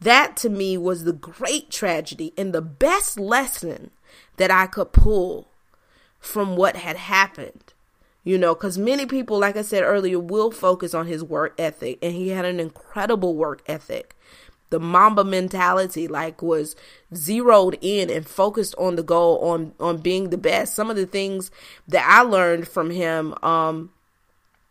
that 0.00 0.34
to 0.38 0.48
me 0.48 0.78
was 0.78 1.04
the 1.04 1.12
great 1.12 1.70
tragedy 1.70 2.32
and 2.38 2.54
the 2.54 2.62
best 2.62 3.20
lesson 3.20 3.90
that 4.38 4.50
I 4.50 4.66
could 4.66 4.92
pull 4.94 5.50
from 6.18 6.56
what 6.56 6.76
had 6.76 6.96
happened 6.96 7.74
you 8.28 8.36
know, 8.36 8.54
because 8.54 8.76
many 8.76 9.06
people, 9.06 9.38
like 9.38 9.56
I 9.56 9.62
said 9.62 9.82
earlier, 9.82 10.18
will 10.18 10.50
focus 10.50 10.92
on 10.92 11.06
his 11.06 11.24
work 11.24 11.54
ethic, 11.56 11.98
and 12.02 12.12
he 12.12 12.28
had 12.28 12.44
an 12.44 12.60
incredible 12.60 13.34
work 13.34 13.62
ethic. 13.66 14.14
The 14.68 14.78
Mamba 14.78 15.24
mentality, 15.24 16.06
like, 16.06 16.42
was 16.42 16.76
zeroed 17.14 17.78
in 17.80 18.10
and 18.10 18.28
focused 18.28 18.74
on 18.76 18.96
the 18.96 19.02
goal, 19.02 19.38
on 19.38 19.72
on 19.80 20.02
being 20.02 20.28
the 20.28 20.36
best. 20.36 20.74
Some 20.74 20.90
of 20.90 20.96
the 20.96 21.06
things 21.06 21.50
that 21.88 22.04
I 22.06 22.20
learned 22.20 22.68
from 22.68 22.90
him, 22.90 23.34
um, 23.42 23.92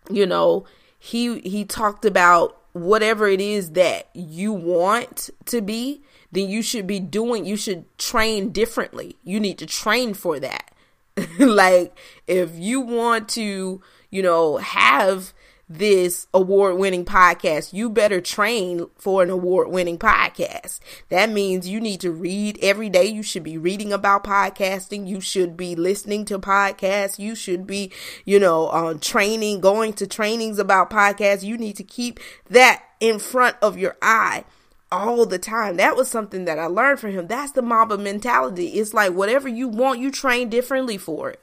you 0.07 0.27
know, 0.27 0.67
he 0.99 1.39
he 1.39 1.65
talked 1.65 2.05
about 2.05 2.61
whatever 2.73 3.27
it 3.27 3.41
is 3.41 3.71
that 3.71 4.07
you 4.13 4.53
want 4.53 5.31
to 5.45 5.61
be, 5.61 6.03
then 6.31 6.47
you 6.47 6.61
should 6.61 6.85
be 6.85 6.99
doing. 6.99 7.43
You 7.43 7.57
should 7.57 7.85
train 7.97 8.51
differently. 8.51 9.15
You 9.23 9.39
need 9.39 9.57
to 9.57 9.65
train 9.65 10.13
for 10.13 10.39
that 10.41 10.76
like 11.39 11.97
if 12.27 12.51
you 12.55 12.81
want 12.81 13.29
to, 13.29 13.81
you 14.09 14.21
know, 14.21 14.57
have 14.57 15.33
this 15.69 16.27
award 16.33 16.77
winning 16.77 17.03
podcast, 17.03 17.73
you 17.73 17.89
better 17.89 18.21
train 18.21 18.85
for 18.97 19.21
an 19.21 19.29
award 19.29 19.69
winning 19.69 19.97
podcast. 19.97 20.79
That 21.09 21.29
means 21.29 21.67
you 21.67 21.81
need 21.81 21.99
to 22.01 22.11
read 22.11 22.57
every 22.61 22.89
day. 22.89 23.05
You 23.05 23.21
should 23.21 23.43
be 23.43 23.57
reading 23.57 23.91
about 23.91 24.23
podcasting. 24.23 25.07
You 25.07 25.19
should 25.19 25.57
be 25.57 25.75
listening 25.75 26.23
to 26.25 26.39
podcasts. 26.39 27.19
You 27.19 27.35
should 27.35 27.67
be, 27.67 27.91
you 28.23 28.39
know, 28.39 28.67
uh, 28.67 28.93
training, 29.01 29.59
going 29.59 29.93
to 29.93 30.07
trainings 30.07 30.57
about 30.57 30.89
podcasts. 30.89 31.43
You 31.43 31.57
need 31.57 31.75
to 31.77 31.83
keep 31.83 32.19
that 32.49 32.83
in 32.99 33.19
front 33.19 33.57
of 33.61 33.77
your 33.77 33.97
eye 34.01 34.45
all 34.91 35.25
the 35.25 35.39
time. 35.39 35.77
That 35.77 35.95
was 35.95 36.09
something 36.09 36.45
that 36.45 36.59
I 36.59 36.67
learned 36.67 36.99
from 36.99 37.11
him. 37.11 37.27
That's 37.27 37.51
the 37.51 37.61
Mamba 37.61 37.97
mentality. 37.97 38.67
It's 38.67 38.93
like 38.93 39.13
whatever 39.13 39.47
you 39.47 39.67
want, 39.67 39.99
you 39.99 40.11
train 40.11 40.49
differently 40.49 40.97
for 40.97 41.31
it. 41.31 41.41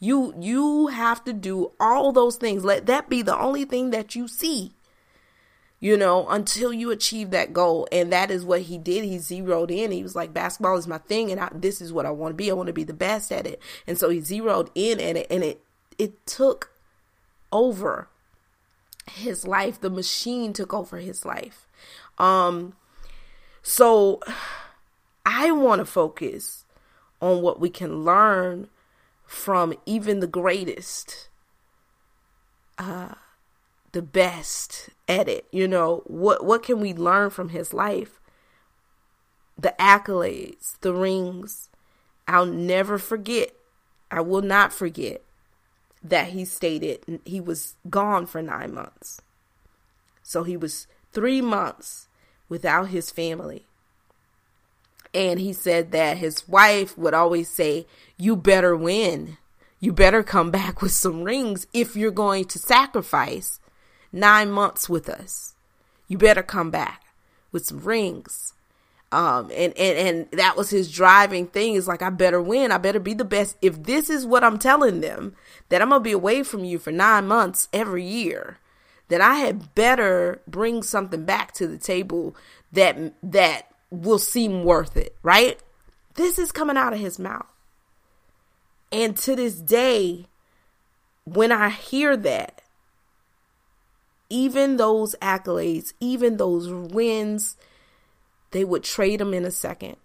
You 0.00 0.34
you 0.38 0.88
have 0.88 1.22
to 1.24 1.32
do 1.32 1.72
all 1.78 2.10
those 2.10 2.36
things. 2.36 2.64
Let 2.64 2.86
that 2.86 3.08
be 3.08 3.22
the 3.22 3.38
only 3.38 3.64
thing 3.64 3.90
that 3.90 4.16
you 4.16 4.26
see. 4.26 4.72
You 5.78 5.96
know, 5.96 6.28
until 6.28 6.72
you 6.72 6.92
achieve 6.92 7.30
that 7.30 7.52
goal. 7.52 7.88
And 7.90 8.12
that 8.12 8.30
is 8.30 8.44
what 8.44 8.62
he 8.62 8.78
did. 8.78 9.04
He 9.04 9.18
zeroed 9.18 9.70
in. 9.70 9.90
He 9.90 10.04
was 10.04 10.14
like, 10.14 10.32
basketball 10.32 10.76
is 10.76 10.86
my 10.86 10.98
thing 10.98 11.32
and 11.32 11.40
I, 11.40 11.50
this 11.52 11.80
is 11.80 11.92
what 11.92 12.06
I 12.06 12.10
want 12.10 12.32
to 12.32 12.36
be. 12.36 12.50
I 12.50 12.54
want 12.54 12.68
to 12.68 12.72
be 12.72 12.84
the 12.84 12.92
best 12.92 13.32
at 13.32 13.48
it. 13.48 13.60
And 13.84 13.98
so 13.98 14.08
he 14.08 14.20
zeroed 14.20 14.70
in 14.76 15.00
at 15.00 15.16
it 15.16 15.26
and 15.28 15.42
it 15.42 15.60
it 15.98 16.24
took 16.26 16.70
over 17.52 18.08
his 19.10 19.46
life. 19.46 19.80
The 19.80 19.90
machine 19.90 20.52
took 20.52 20.72
over 20.72 20.98
his 20.98 21.24
life. 21.24 21.68
Um, 22.18 22.74
so 23.62 24.20
I 25.24 25.50
want 25.50 25.80
to 25.80 25.84
focus 25.84 26.64
on 27.20 27.42
what 27.42 27.60
we 27.60 27.70
can 27.70 28.04
learn 28.04 28.68
from 29.24 29.74
even 29.86 30.20
the 30.20 30.26
greatest, 30.26 31.28
uh, 32.78 33.14
the 33.92 34.02
best 34.02 34.90
at 35.08 35.28
it. 35.28 35.46
You 35.52 35.68
know, 35.68 36.02
what 36.06 36.44
what 36.44 36.62
can 36.62 36.80
we 36.80 36.92
learn 36.92 37.30
from 37.30 37.50
his 37.50 37.72
life? 37.72 38.20
The 39.58 39.74
accolades, 39.78 40.78
the 40.80 40.92
rings. 40.92 41.68
I'll 42.28 42.46
never 42.46 42.98
forget. 42.98 43.54
I 44.10 44.20
will 44.20 44.42
not 44.42 44.72
forget 44.72 45.22
that 46.02 46.28
he 46.28 46.44
stated 46.44 47.20
he 47.24 47.40
was 47.40 47.76
gone 47.88 48.26
for 48.26 48.42
nine 48.42 48.74
months. 48.74 49.20
So 50.22 50.42
he 50.42 50.56
was 50.56 50.86
three 51.12 51.40
months 51.40 52.08
without 52.48 52.88
his 52.88 53.10
family. 53.10 53.66
And 55.14 55.38
he 55.38 55.52
said 55.52 55.92
that 55.92 56.18
his 56.18 56.48
wife 56.48 56.96
would 56.96 57.14
always 57.14 57.48
say, 57.48 57.86
You 58.16 58.36
better 58.36 58.76
win. 58.76 59.36
You 59.78 59.92
better 59.92 60.22
come 60.22 60.50
back 60.60 60.80
with 60.80 60.92
some 60.92 61.22
rings 61.22 61.66
if 61.72 61.96
you're 61.96 62.10
going 62.10 62.46
to 62.46 62.58
sacrifice 62.58 63.60
nine 64.12 64.50
months 64.50 64.88
with 64.88 65.08
us. 65.08 65.54
You 66.08 66.18
better 66.18 66.42
come 66.42 66.70
back 66.70 67.02
with 67.50 67.66
some 67.66 67.80
rings. 67.80 68.54
Um, 69.12 69.50
and, 69.54 69.76
and, 69.76 69.98
and 69.98 70.30
that 70.32 70.56
was 70.56 70.70
his 70.70 70.90
driving 70.90 71.46
thing 71.46 71.74
is 71.74 71.86
like, 71.86 72.00
I 72.00 72.08
better 72.08 72.40
win. 72.40 72.72
I 72.72 72.78
better 72.78 72.98
be 72.98 73.12
the 73.12 73.26
best. 73.26 73.56
If 73.60 73.82
this 73.82 74.08
is 74.08 74.24
what 74.24 74.42
I'm 74.42 74.58
telling 74.58 75.00
them, 75.00 75.36
that 75.68 75.82
I'm 75.82 75.90
going 75.90 76.00
to 76.00 76.04
be 76.04 76.12
away 76.12 76.42
from 76.42 76.64
you 76.64 76.78
for 76.78 76.90
nine 76.90 77.26
months 77.26 77.68
every 77.74 78.04
year, 78.04 78.58
then 79.12 79.22
I 79.22 79.34
had 79.36 79.74
better 79.74 80.40
bring 80.46 80.82
something 80.82 81.24
back 81.24 81.52
to 81.54 81.66
the 81.66 81.78
table 81.78 82.34
that, 82.72 82.96
that 83.22 83.68
will 83.90 84.18
seem 84.18 84.64
worth 84.64 84.96
it, 84.96 85.16
right? 85.22 85.60
This 86.14 86.38
is 86.38 86.52
coming 86.52 86.76
out 86.76 86.92
of 86.92 86.98
his 86.98 87.18
mouth. 87.18 87.46
And 88.90 89.16
to 89.18 89.36
this 89.36 89.56
day, 89.56 90.26
when 91.24 91.52
I 91.52 91.70
hear 91.70 92.16
that, 92.16 92.62
even 94.28 94.76
those 94.78 95.14
accolades, 95.20 95.92
even 96.00 96.36
those 96.36 96.70
wins, 96.70 97.56
they 98.50 98.64
would 98.64 98.82
trade 98.82 99.20
him 99.20 99.34
in 99.34 99.44
a 99.44 99.50
second 99.50 99.96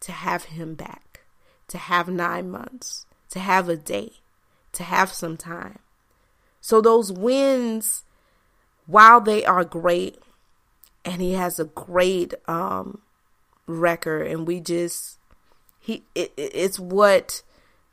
to 0.00 0.12
have 0.12 0.44
him 0.44 0.74
back, 0.74 1.20
to 1.68 1.78
have 1.78 2.08
nine 2.08 2.50
months, 2.50 3.06
to 3.30 3.38
have 3.38 3.68
a 3.68 3.76
day, 3.76 4.14
to 4.72 4.82
have 4.82 5.12
some 5.12 5.36
time. 5.36 5.78
So 6.64 6.80
those 6.80 7.12
wins, 7.12 8.04
while 8.86 9.20
they 9.20 9.44
are 9.44 9.64
great, 9.64 10.18
and 11.04 11.20
he 11.20 11.32
has 11.32 11.58
a 11.58 11.66
great 11.66 12.32
um, 12.48 13.02
record, 13.66 14.26
and 14.28 14.46
we 14.46 14.60
just 14.60 15.18
he 15.78 16.04
it, 16.14 16.32
it's 16.38 16.78
what 16.78 17.42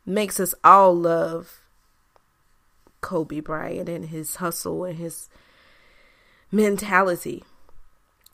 makes 0.06 0.40
us 0.40 0.56
all 0.64 0.96
love 0.96 1.60
Kobe 3.02 3.42
Bryant 3.42 3.90
and 3.90 4.06
his 4.06 4.38
hustle 4.38 4.86
and 4.86 4.98
his 4.98 5.28
mentality 6.50 7.44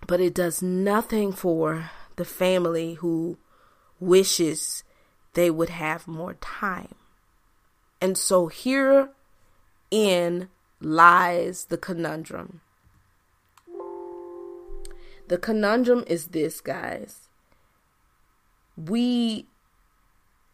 but 0.06 0.22
it 0.22 0.36
does 0.36 0.62
nothing 0.62 1.32
for 1.32 1.89
the 2.15 2.25
family 2.25 2.96
who 2.96 3.38
wishes 4.00 4.84
they 5.34 5.50
would 5.50 5.70
have 5.70 6.08
more 6.08 6.36
time. 6.36 6.94
And 8.00 8.17
so 8.17 8.48
herein 9.91 10.50
lies 10.79 11.65
the 11.65 11.77
conundrum. 11.77 12.62
The 15.27 15.38
conundrum 15.38 16.03
is 16.08 16.27
this, 16.27 16.62
guys. 16.62 17.27
We 18.77 19.48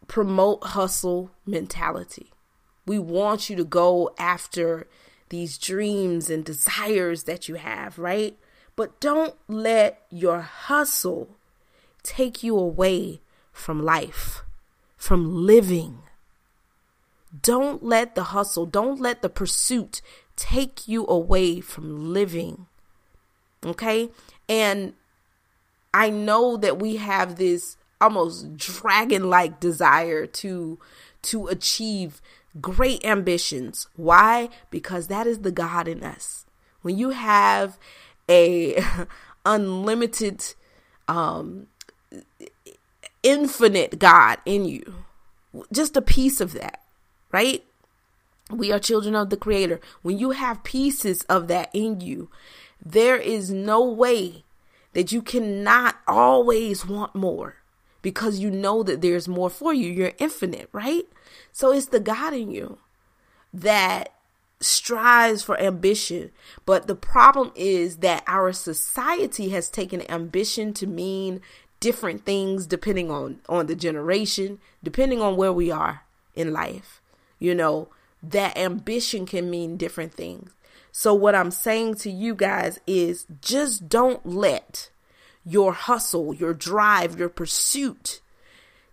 promote 0.06 0.64
hustle 0.64 1.30
mentality. 1.46 2.32
We 2.86 2.98
want 2.98 3.48
you 3.48 3.56
to 3.56 3.64
go 3.64 4.14
after 4.18 4.86
these 5.28 5.58
dreams 5.58 6.28
and 6.28 6.44
desires 6.44 7.24
that 7.24 7.48
you 7.48 7.54
have, 7.54 7.98
right? 7.98 8.36
But 8.76 9.00
don't 9.00 9.34
let 9.48 10.02
your 10.10 10.40
hustle 10.40 11.36
take 12.02 12.42
you 12.42 12.58
away 12.58 13.20
from 13.52 13.82
life, 13.82 14.42
from 14.96 15.46
living. 15.46 16.03
Don't 17.42 17.82
let 17.82 18.14
the 18.14 18.24
hustle, 18.24 18.66
don't 18.66 19.00
let 19.00 19.22
the 19.22 19.28
pursuit 19.28 20.00
take 20.36 20.86
you 20.86 21.06
away 21.06 21.60
from 21.60 22.12
living. 22.12 22.66
Okay? 23.64 24.10
And 24.48 24.94
I 25.92 26.10
know 26.10 26.56
that 26.56 26.78
we 26.78 26.96
have 26.96 27.36
this 27.36 27.76
almost 28.00 28.56
dragon 28.56 29.30
like 29.30 29.60
desire 29.60 30.26
to 30.26 30.78
to 31.22 31.46
achieve 31.46 32.20
great 32.60 33.04
ambitions. 33.04 33.88
Why? 33.96 34.50
Because 34.70 35.06
that 35.06 35.26
is 35.26 35.40
the 35.40 35.52
God 35.52 35.88
in 35.88 36.02
us. 36.02 36.44
When 36.82 36.98
you 36.98 37.10
have 37.10 37.78
a 38.28 38.84
unlimited 39.46 40.54
um 41.08 41.68
infinite 43.24 43.98
God 43.98 44.38
in 44.44 44.64
you. 44.66 44.94
Just 45.72 45.96
a 45.96 46.02
piece 46.02 46.40
of 46.40 46.52
that, 46.52 46.82
right? 47.34 47.64
We 48.48 48.70
are 48.70 48.78
children 48.78 49.16
of 49.16 49.28
the 49.28 49.36
creator. 49.36 49.80
When 50.02 50.16
you 50.16 50.30
have 50.30 50.62
pieces 50.62 51.22
of 51.22 51.48
that 51.48 51.68
in 51.72 52.00
you, 52.00 52.30
there 52.80 53.16
is 53.16 53.50
no 53.50 53.84
way 53.84 54.44
that 54.92 55.10
you 55.10 55.20
cannot 55.20 55.96
always 56.06 56.86
want 56.86 57.16
more 57.16 57.56
because 58.02 58.38
you 58.38 58.52
know 58.52 58.84
that 58.84 59.02
there's 59.02 59.26
more 59.26 59.50
for 59.50 59.74
you. 59.74 59.90
You're 59.90 60.12
infinite, 60.18 60.68
right? 60.70 61.06
So 61.50 61.72
it's 61.72 61.86
the 61.86 61.98
God 61.98 62.34
in 62.34 62.52
you 62.52 62.78
that 63.52 64.14
strives 64.60 65.42
for 65.42 65.58
ambition. 65.60 66.30
But 66.64 66.86
the 66.86 66.94
problem 66.94 67.50
is 67.56 67.96
that 67.96 68.22
our 68.28 68.52
society 68.52 69.48
has 69.48 69.68
taken 69.68 70.08
ambition 70.08 70.72
to 70.74 70.86
mean 70.86 71.40
different 71.80 72.24
things 72.24 72.68
depending 72.68 73.10
on 73.10 73.40
on 73.48 73.66
the 73.66 73.74
generation, 73.74 74.60
depending 74.84 75.20
on 75.20 75.36
where 75.36 75.52
we 75.52 75.72
are 75.72 76.02
in 76.36 76.52
life. 76.52 77.00
You 77.44 77.54
know, 77.54 77.88
that 78.22 78.56
ambition 78.56 79.26
can 79.26 79.50
mean 79.50 79.76
different 79.76 80.14
things. 80.14 80.50
So 80.92 81.12
what 81.12 81.34
I'm 81.34 81.50
saying 81.50 81.96
to 81.96 82.10
you 82.10 82.34
guys 82.34 82.80
is 82.86 83.26
just 83.42 83.86
don't 83.86 84.24
let 84.24 84.88
your 85.44 85.74
hustle, 85.74 86.32
your 86.32 86.54
drive, 86.54 87.18
your 87.18 87.28
pursuit 87.28 88.22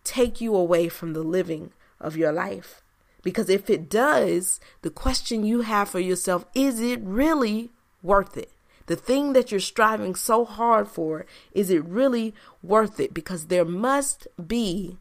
take 0.04 0.42
you 0.42 0.54
away 0.54 0.90
from 0.90 1.14
the 1.14 1.24
living 1.24 1.72
of 1.98 2.18
your 2.18 2.34
life. 2.34 2.82
Because 3.24 3.50
if 3.50 3.70
it 3.70 3.90
does, 3.90 4.60
the 4.82 4.90
question 4.90 5.46
you 5.46 5.62
have 5.62 5.88
for 5.88 6.02
yourself 6.02 6.46
is 6.54 6.82
it 6.82 7.00
really 7.00 7.72
worth 8.04 8.36
it? 8.36 8.52
The 8.88 8.98
thing 8.98 9.32
that 9.32 9.50
you're 9.50 9.62
striving 9.62 10.14
so 10.14 10.44
hard 10.44 10.90
for, 10.90 11.26
is 11.54 11.70
it 11.70 11.86
really 11.86 12.36
worth 12.62 13.00
it? 13.00 13.14
Because 13.14 13.46
there 13.46 13.64
must 13.64 14.28
be 14.46 14.98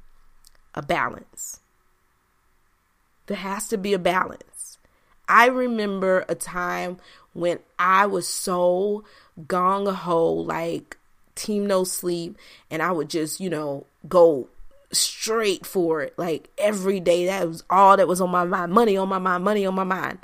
a 0.73 0.83
balance. 0.83 1.59
There 3.31 3.39
has 3.39 3.69
to 3.69 3.79
be 3.79 3.93
a 3.93 3.99
balance. 4.01 4.77
I 5.29 5.47
remember 5.47 6.25
a 6.29 6.35
time 6.35 6.97
when 7.33 7.61
I 7.79 8.07
was 8.07 8.27
so 8.27 9.05
gong 9.47 9.87
ho, 9.87 10.33
like 10.33 10.97
team 11.37 11.65
no 11.65 11.85
sleep, 11.85 12.37
and 12.73 12.83
I 12.83 12.91
would 12.91 13.09
just, 13.09 13.39
you 13.39 13.49
know, 13.49 13.87
go 14.09 14.49
straight 14.91 15.65
for 15.65 16.01
it. 16.01 16.15
Like 16.19 16.51
every 16.59 16.99
day, 16.99 17.27
that 17.27 17.47
was 17.47 17.63
all 17.71 17.97
that 17.97 18.09
was 18.09 18.21
on 18.21 18.31
my 18.31 18.43
mind. 18.43 18.73
Money 18.73 18.97
on 18.97 19.09
my 19.09 19.21
mind, 19.21 19.45
money 19.45 19.65
on 19.65 19.77
my 19.77 19.85
mind. 19.85 20.19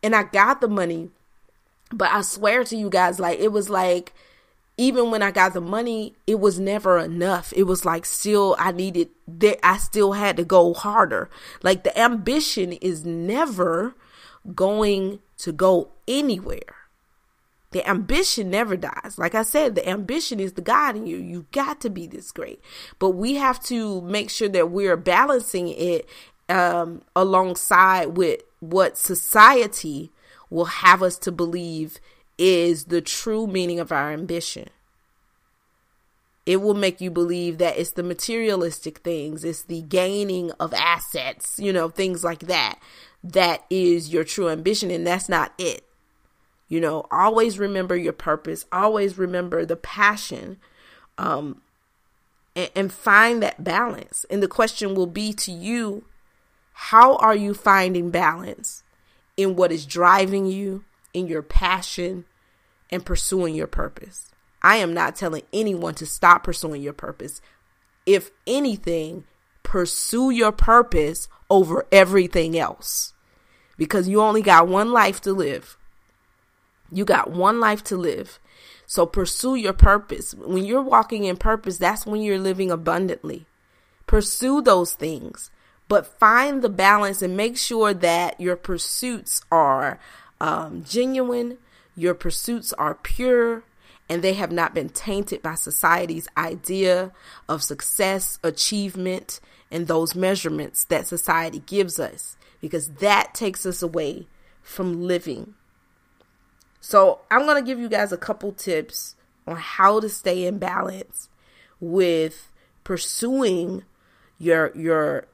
And 0.00 0.14
I 0.14 0.22
got 0.22 0.60
the 0.60 0.68
money, 0.68 1.10
but 1.90 2.12
I 2.12 2.22
swear 2.22 2.62
to 2.62 2.76
you 2.76 2.88
guys, 2.88 3.18
like 3.18 3.40
it 3.40 3.50
was 3.50 3.68
like, 3.68 4.14
even 4.76 5.10
when 5.10 5.22
I 5.22 5.30
got 5.30 5.54
the 5.54 5.60
money, 5.60 6.14
it 6.26 6.40
was 6.40 6.58
never 6.58 6.98
enough. 6.98 7.52
It 7.54 7.64
was 7.64 7.84
like 7.84 8.04
still 8.04 8.56
I 8.58 8.72
needed 8.72 9.08
that 9.28 9.64
I 9.64 9.76
still 9.76 10.12
had 10.12 10.36
to 10.36 10.44
go 10.44 10.74
harder. 10.74 11.30
Like 11.62 11.84
the 11.84 11.96
ambition 11.98 12.72
is 12.72 13.04
never 13.04 13.94
going 14.54 15.20
to 15.38 15.52
go 15.52 15.90
anywhere. 16.08 16.76
The 17.70 17.88
ambition 17.88 18.50
never 18.50 18.76
dies. 18.76 19.16
Like 19.16 19.34
I 19.34 19.42
said, 19.42 19.74
the 19.74 19.88
ambition 19.88 20.38
is 20.38 20.52
the 20.52 20.62
God 20.62 20.96
in 20.96 21.06
you. 21.06 21.16
You 21.16 21.46
got 21.50 21.80
to 21.80 21.90
be 21.90 22.06
this 22.06 22.30
great. 22.30 22.60
But 22.98 23.10
we 23.10 23.34
have 23.34 23.60
to 23.64 24.00
make 24.02 24.30
sure 24.30 24.48
that 24.48 24.70
we're 24.70 24.96
balancing 24.96 25.68
it 25.68 26.08
um, 26.48 27.02
alongside 27.16 28.16
with 28.16 28.42
what 28.60 28.96
society 28.96 30.12
will 30.50 30.66
have 30.66 31.02
us 31.02 31.18
to 31.18 31.32
believe 31.32 31.98
is 32.38 32.84
the 32.84 33.00
true 33.00 33.46
meaning 33.46 33.80
of 33.80 33.92
our 33.92 34.12
ambition. 34.12 34.68
It 36.46 36.60
will 36.60 36.74
make 36.74 37.00
you 37.00 37.10
believe 37.10 37.58
that 37.58 37.78
it's 37.78 37.92
the 37.92 38.02
materialistic 38.02 38.98
things, 38.98 39.44
it's 39.44 39.62
the 39.62 39.80
gaining 39.82 40.50
of 40.52 40.74
assets, 40.74 41.58
you 41.58 41.72
know, 41.72 41.88
things 41.88 42.22
like 42.22 42.40
that, 42.40 42.78
that 43.22 43.64
is 43.70 44.12
your 44.12 44.24
true 44.24 44.50
ambition, 44.50 44.90
and 44.90 45.06
that's 45.06 45.28
not 45.28 45.54
it. 45.56 45.84
You 46.68 46.80
know, 46.80 47.06
always 47.10 47.58
remember 47.58 47.96
your 47.96 48.12
purpose, 48.12 48.66
always 48.72 49.16
remember 49.16 49.64
the 49.64 49.76
passion 49.76 50.58
um, 51.16 51.62
and, 52.54 52.70
and 52.74 52.92
find 52.92 53.42
that 53.42 53.64
balance. 53.64 54.26
And 54.28 54.42
the 54.42 54.48
question 54.48 54.94
will 54.94 55.06
be 55.06 55.32
to 55.34 55.52
you 55.52 56.04
how 56.74 57.16
are 57.16 57.36
you 57.36 57.54
finding 57.54 58.10
balance 58.10 58.82
in 59.36 59.56
what 59.56 59.72
is 59.72 59.86
driving 59.86 60.46
you, 60.46 60.84
in 61.14 61.26
your 61.26 61.42
passion, 61.42 62.26
and 62.90 63.06
pursuing 63.06 63.54
your 63.54 63.66
purpose? 63.66 64.30
I 64.62 64.76
am 64.76 64.94
not 64.94 65.16
telling 65.16 65.42
anyone 65.52 65.94
to 65.96 66.06
stop 66.06 66.44
pursuing 66.44 66.82
your 66.82 66.92
purpose. 66.92 67.40
If 68.06 68.30
anything, 68.46 69.24
pursue 69.62 70.30
your 70.30 70.52
purpose 70.52 71.28
over 71.50 71.86
everything 71.92 72.58
else 72.58 73.12
because 73.76 74.08
you 74.08 74.20
only 74.20 74.42
got 74.42 74.68
one 74.68 74.92
life 74.92 75.20
to 75.22 75.32
live. 75.32 75.76
You 76.90 77.04
got 77.04 77.30
one 77.30 77.60
life 77.60 77.82
to 77.84 77.96
live. 77.96 78.38
So 78.86 79.06
pursue 79.06 79.54
your 79.54 79.72
purpose. 79.72 80.34
When 80.34 80.64
you're 80.64 80.82
walking 80.82 81.24
in 81.24 81.36
purpose, 81.36 81.78
that's 81.78 82.06
when 82.06 82.22
you're 82.22 82.38
living 82.38 82.70
abundantly. 82.70 83.46
Pursue 84.06 84.62
those 84.62 84.92
things, 84.92 85.50
but 85.88 86.18
find 86.18 86.62
the 86.62 86.68
balance 86.68 87.22
and 87.22 87.36
make 87.36 87.56
sure 87.56 87.94
that 87.94 88.40
your 88.40 88.56
pursuits 88.56 89.42
are 89.50 89.98
um, 90.44 90.84
genuine, 90.84 91.56
your 91.96 92.12
pursuits 92.12 92.74
are 92.74 92.94
pure, 92.94 93.64
and 94.10 94.20
they 94.20 94.34
have 94.34 94.52
not 94.52 94.74
been 94.74 94.90
tainted 94.90 95.40
by 95.40 95.54
society's 95.54 96.28
idea 96.36 97.12
of 97.48 97.62
success, 97.62 98.38
achievement, 98.44 99.40
and 99.70 99.86
those 99.86 100.14
measurements 100.14 100.84
that 100.84 101.06
society 101.06 101.60
gives 101.60 101.98
us, 101.98 102.36
because 102.60 102.88
that 102.96 103.32
takes 103.32 103.64
us 103.64 103.82
away 103.82 104.26
from 104.60 105.00
living. 105.00 105.54
So 106.78 107.20
I'm 107.30 107.46
going 107.46 107.62
to 107.62 107.66
give 107.66 107.78
you 107.78 107.88
guys 107.88 108.12
a 108.12 108.18
couple 108.18 108.52
tips 108.52 109.16
on 109.46 109.56
how 109.56 109.98
to 109.98 110.10
stay 110.10 110.44
in 110.44 110.58
balance 110.58 111.30
with 111.80 112.52
pursuing 112.84 113.84
your 114.38 114.72
your 114.76 115.26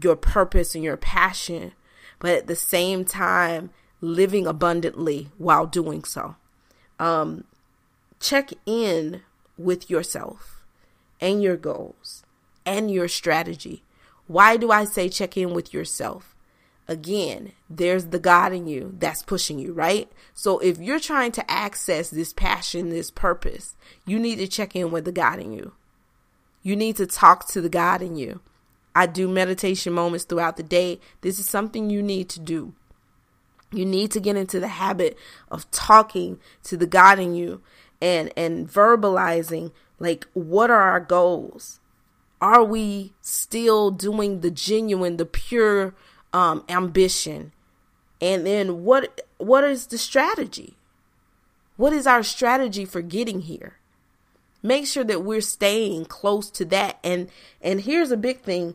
your 0.00 0.14
purpose 0.14 0.76
and 0.76 0.84
your 0.84 0.96
passion, 0.96 1.72
but 2.20 2.30
at 2.30 2.46
the 2.46 2.54
same 2.54 3.04
time 3.04 3.70
living 4.00 4.46
abundantly 4.46 5.28
while 5.38 5.66
doing 5.66 6.04
so. 6.04 6.36
Um, 6.98 7.44
check 8.20 8.50
in 8.64 9.22
with 9.58 9.90
yourself 9.90 10.64
and 11.20 11.42
your 11.42 11.56
goals 11.56 12.24
and 12.64 12.90
your 12.90 13.08
strategy. 13.08 13.82
Why 14.26 14.56
do 14.56 14.70
I 14.70 14.84
say 14.84 15.08
check 15.08 15.36
in 15.36 15.54
with 15.54 15.72
yourself? 15.72 16.36
again, 16.88 17.52
there's 17.68 18.06
the 18.06 18.18
God 18.18 18.52
in 18.52 18.66
you 18.66 18.94
that's 18.98 19.22
pushing 19.22 19.58
you, 19.58 19.72
right? 19.72 20.10
So 20.34 20.58
if 20.58 20.78
you're 20.78 21.00
trying 21.00 21.32
to 21.32 21.50
access 21.50 22.10
this 22.10 22.32
passion, 22.32 22.90
this 22.90 23.10
purpose, 23.10 23.76
you 24.04 24.18
need 24.18 24.36
to 24.36 24.46
check 24.46 24.76
in 24.76 24.90
with 24.90 25.04
the 25.04 25.12
God 25.12 25.38
in 25.38 25.52
you. 25.52 25.72
You 26.62 26.76
need 26.76 26.96
to 26.96 27.06
talk 27.06 27.48
to 27.48 27.60
the 27.60 27.68
God 27.68 28.02
in 28.02 28.16
you. 28.16 28.40
I 28.94 29.06
do 29.06 29.28
meditation 29.28 29.92
moments 29.92 30.24
throughout 30.24 30.56
the 30.56 30.62
day. 30.62 31.00
This 31.20 31.38
is 31.38 31.48
something 31.48 31.90
you 31.90 32.02
need 32.02 32.28
to 32.30 32.40
do. 32.40 32.74
You 33.76 33.84
need 33.84 34.10
to 34.12 34.20
get 34.20 34.36
into 34.36 34.58
the 34.58 34.68
habit 34.68 35.18
of 35.50 35.70
talking 35.70 36.40
to 36.64 36.76
the 36.76 36.86
God 36.86 37.18
in 37.18 37.34
you 37.34 37.62
and 38.00 38.32
and 38.36 38.68
verbalizing 38.68 39.72
like 39.98 40.26
what 40.34 40.70
are 40.70 40.82
our 40.82 41.00
goals? 41.00 41.80
Are 42.40 42.64
we 42.64 43.14
still 43.20 43.90
doing 43.90 44.40
the 44.40 44.50
genuine, 44.50 45.16
the 45.16 45.24
pure 45.24 45.94
um, 46.32 46.64
ambition, 46.68 47.52
and 48.20 48.46
then 48.46 48.84
what 48.84 49.22
what 49.38 49.64
is 49.64 49.86
the 49.86 49.98
strategy? 49.98 50.76
What 51.76 51.92
is 51.92 52.06
our 52.06 52.22
strategy 52.22 52.84
for 52.84 53.02
getting 53.02 53.42
here? 53.42 53.78
Make 54.62 54.86
sure 54.86 55.04
that 55.04 55.22
we're 55.22 55.42
staying 55.42 56.06
close 56.06 56.50
to 56.50 56.64
that. 56.66 56.98
And 57.02 57.30
and 57.62 57.82
here's 57.82 58.10
a 58.10 58.16
big 58.16 58.40
thing: 58.40 58.74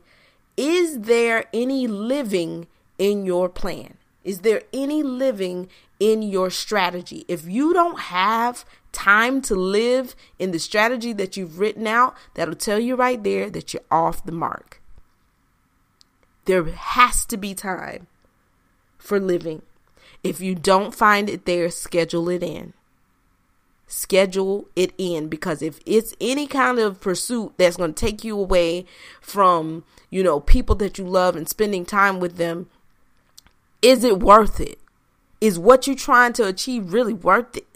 is 0.58 1.02
there 1.02 1.46
any 1.54 1.88
living 1.88 2.68
in 2.98 3.26
your 3.26 3.50
plan? 3.50 3.98
Is 4.24 4.42
there 4.42 4.62
any 4.74 5.04
living 5.04 5.70
in 6.00 6.22
your 6.22 6.50
strategy? 6.50 7.26
If 7.28 7.48
you 7.48 7.74
don't 7.74 8.00
have 8.00 8.66
time 8.92 9.42
to 9.44 9.56
live 9.56 10.16
in 10.38 10.52
the 10.52 10.60
strategy 10.60 11.14
that 11.14 11.38
you've 11.38 11.60
written 11.60 11.88
out, 11.88 12.16
that'll 12.36 12.56
tell 12.56 12.80
you 12.80 12.96
right 12.96 13.24
there 13.24 13.50
that 13.50 13.74
you're 13.74 13.84
off 13.90 14.26
the 14.26 14.32
mark. 14.32 14.82
There 16.46 16.64
has 16.64 17.26
to 17.26 17.38
be 17.38 17.54
time 17.54 18.08
for 18.98 19.20
living. 19.20 19.62
If 20.24 20.42
you 20.42 20.56
don't 20.56 20.94
find 20.94 21.30
it 21.30 21.46
there, 21.46 21.70
schedule 21.70 22.30
it 22.30 22.44
in. 22.44 22.74
Schedule 23.88 24.68
it 24.76 24.94
in 24.98 25.28
because 25.28 25.62
if 25.62 25.80
it's 25.86 26.14
any 26.22 26.48
kind 26.48 26.80
of 26.80 27.02
pursuit 27.02 27.54
that's 27.58 27.78
going 27.78 27.94
to 27.94 28.00
take 28.00 28.24
you 28.24 28.40
away 28.40 28.86
from, 29.20 29.84
you 30.10 30.24
know, 30.24 30.40
people 30.40 30.76
that 30.76 30.98
you 30.98 31.06
love 31.06 31.36
and 31.36 31.50
spending 31.50 31.86
time 31.86 32.20
with 32.20 32.38
them, 32.38 32.70
is 33.82 34.04
it 34.04 34.20
worth 34.20 34.60
it? 34.60 34.80
Is 35.40 35.58
what 35.58 35.88
you're 35.88 35.96
trying 35.96 36.34
to 36.34 36.48
achieve 36.48 36.94
really 36.94 37.14
worth 37.14 37.58
it? 37.58 37.68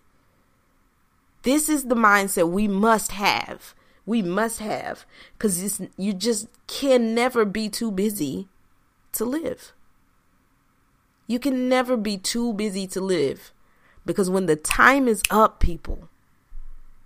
This 1.43 1.69
is 1.69 1.85
the 1.85 1.95
mindset 1.95 2.49
we 2.49 2.67
must 2.67 3.11
have. 3.13 3.73
We 4.05 4.21
must 4.21 4.59
have 4.59 5.05
because 5.33 5.81
you 5.97 6.13
just 6.13 6.47
can 6.67 7.15
never 7.15 7.43
be 7.43 7.69
too 7.69 7.91
busy 7.91 8.47
to 9.13 9.25
live. 9.25 9.73
You 11.27 11.39
can 11.39 11.67
never 11.67 11.97
be 11.97 12.17
too 12.17 12.53
busy 12.53 12.85
to 12.87 13.01
live 13.01 13.51
because 14.05 14.29
when 14.29 14.45
the 14.45 14.55
time 14.55 15.07
is 15.07 15.23
up, 15.31 15.59
people, 15.59 16.07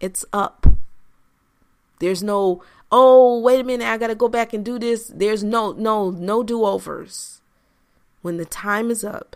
it's 0.01 0.25
up. 0.33 0.67
There's 1.99 2.21
no, 2.21 2.61
oh, 2.91 3.39
wait 3.39 3.61
a 3.61 3.63
minute, 3.63 3.87
I 3.87 3.97
got 3.97 4.07
to 4.07 4.15
go 4.15 4.27
back 4.27 4.53
and 4.53 4.65
do 4.65 4.77
this. 4.77 5.07
There's 5.13 5.43
no, 5.43 5.71
no, 5.71 6.11
no 6.11 6.43
do 6.43 6.65
overs. 6.65 7.41
When 8.21 8.37
the 8.37 8.45
time 8.45 8.91
is 8.91 9.03
up, 9.03 9.35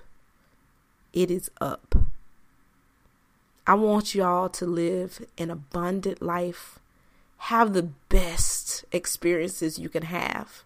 it 1.13 1.31
is 1.31 1.49
up. 1.61 1.95
I 3.65 3.75
want 3.75 4.13
y'all 4.13 4.49
to 4.49 4.65
live 4.65 5.25
an 5.37 5.49
abundant 5.49 6.21
life, 6.21 6.79
have 7.37 7.73
the 7.73 7.89
best 8.09 8.83
experiences 8.91 9.79
you 9.79 9.89
can 9.89 10.03
have 10.03 10.63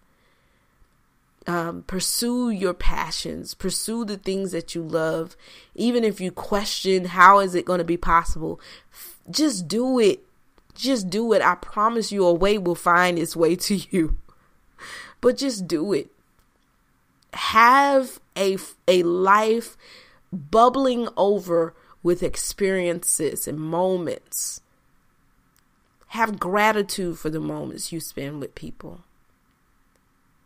um, 1.48 1.82
pursue 1.86 2.50
your 2.50 2.74
passions, 2.74 3.54
pursue 3.54 4.04
the 4.04 4.18
things 4.18 4.52
that 4.52 4.74
you 4.74 4.82
love. 4.82 5.34
Even 5.74 6.04
if 6.04 6.20
you 6.20 6.30
question 6.30 7.06
how 7.06 7.38
is 7.38 7.54
it 7.54 7.64
going 7.64 7.78
to 7.78 7.84
be 7.84 7.96
possible, 7.96 8.60
just 9.30 9.66
do 9.66 9.98
it. 9.98 10.20
Just 10.74 11.08
do 11.08 11.32
it. 11.32 11.40
I 11.40 11.54
promise 11.54 12.12
you, 12.12 12.24
a 12.24 12.32
way 12.32 12.58
will 12.58 12.74
find 12.74 13.18
its 13.18 13.34
way 13.34 13.56
to 13.56 13.74
you. 13.74 14.18
But 15.20 15.36
just 15.36 15.66
do 15.66 15.92
it. 15.92 16.12
Have 17.34 18.20
a 18.36 18.56
a 18.86 19.02
life 19.02 19.76
bubbling 20.32 21.08
over 21.16 21.74
with 22.02 22.22
experiences 22.22 23.48
and 23.48 23.58
moments. 23.60 24.60
Have 26.08 26.38
gratitude 26.38 27.18
for 27.18 27.28
the 27.28 27.40
moments 27.40 27.92
you 27.92 28.00
spend 28.00 28.40
with 28.40 28.54
people. 28.54 29.00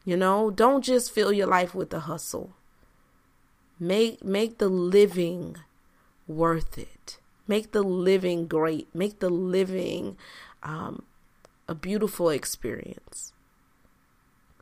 You 0.04 0.16
know, 0.16 0.50
don't 0.50 0.82
just 0.82 1.12
fill 1.12 1.32
your 1.32 1.46
life 1.46 1.74
with 1.74 1.90
the 1.90 2.00
hustle. 2.00 2.54
Make 3.78 4.24
make 4.24 4.58
the 4.58 4.68
living 4.68 5.56
worth 6.26 6.78
it. 6.78 7.18
Make 7.46 7.72
the 7.72 7.82
living 7.82 8.46
great. 8.46 8.92
Make 8.94 9.20
the 9.20 9.30
living 9.30 10.16
um, 10.62 11.04
a 11.68 11.74
beautiful 11.74 12.28
experience. 12.30 13.32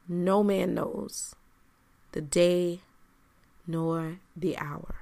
No 0.09 0.43
man 0.43 0.75
knows 0.75 1.35
the 2.13 2.21
day 2.21 2.81
nor 3.67 4.19
the 4.37 4.57
hour. 4.59 4.95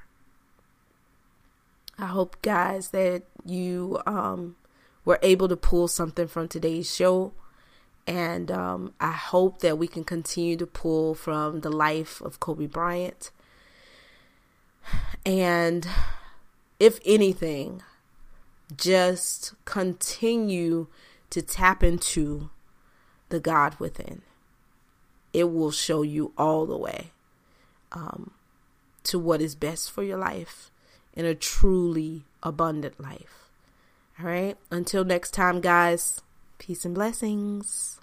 I 1.98 2.06
hope, 2.06 2.40
guys, 2.42 2.90
that 2.90 3.24
you 3.44 4.00
um, 4.06 4.56
were 5.04 5.18
able 5.22 5.48
to 5.48 5.56
pull 5.56 5.88
something 5.88 6.28
from 6.28 6.46
today's 6.46 6.94
show. 6.94 7.32
And 8.06 8.50
um, 8.50 8.94
I 9.00 9.12
hope 9.12 9.60
that 9.60 9.78
we 9.78 9.88
can 9.88 10.04
continue 10.04 10.56
to 10.56 10.66
pull 10.66 11.14
from 11.14 11.60
the 11.60 11.70
life 11.70 12.20
of 12.20 12.40
Kobe 12.40 12.66
Bryant. 12.66 13.30
And 15.26 15.86
if 16.78 17.00
anything, 17.04 17.82
just 18.76 19.54
continue 19.64 20.86
to 21.30 21.42
tap 21.42 21.82
into 21.82 22.50
the 23.28 23.40
God 23.40 23.78
within 23.78 24.22
it 25.38 25.52
will 25.52 25.70
show 25.70 26.02
you 26.02 26.32
all 26.36 26.66
the 26.66 26.76
way 26.76 27.12
um, 27.92 28.32
to 29.04 29.20
what 29.20 29.40
is 29.40 29.54
best 29.54 29.88
for 29.90 30.02
your 30.02 30.18
life 30.18 30.70
in 31.14 31.24
a 31.24 31.34
truly 31.34 32.24
abundant 32.42 32.98
life. 33.00 33.48
All 34.18 34.26
right. 34.26 34.56
Until 34.72 35.04
next 35.04 35.30
time, 35.30 35.60
guys, 35.60 36.22
peace 36.58 36.84
and 36.84 36.94
blessings. 36.94 38.00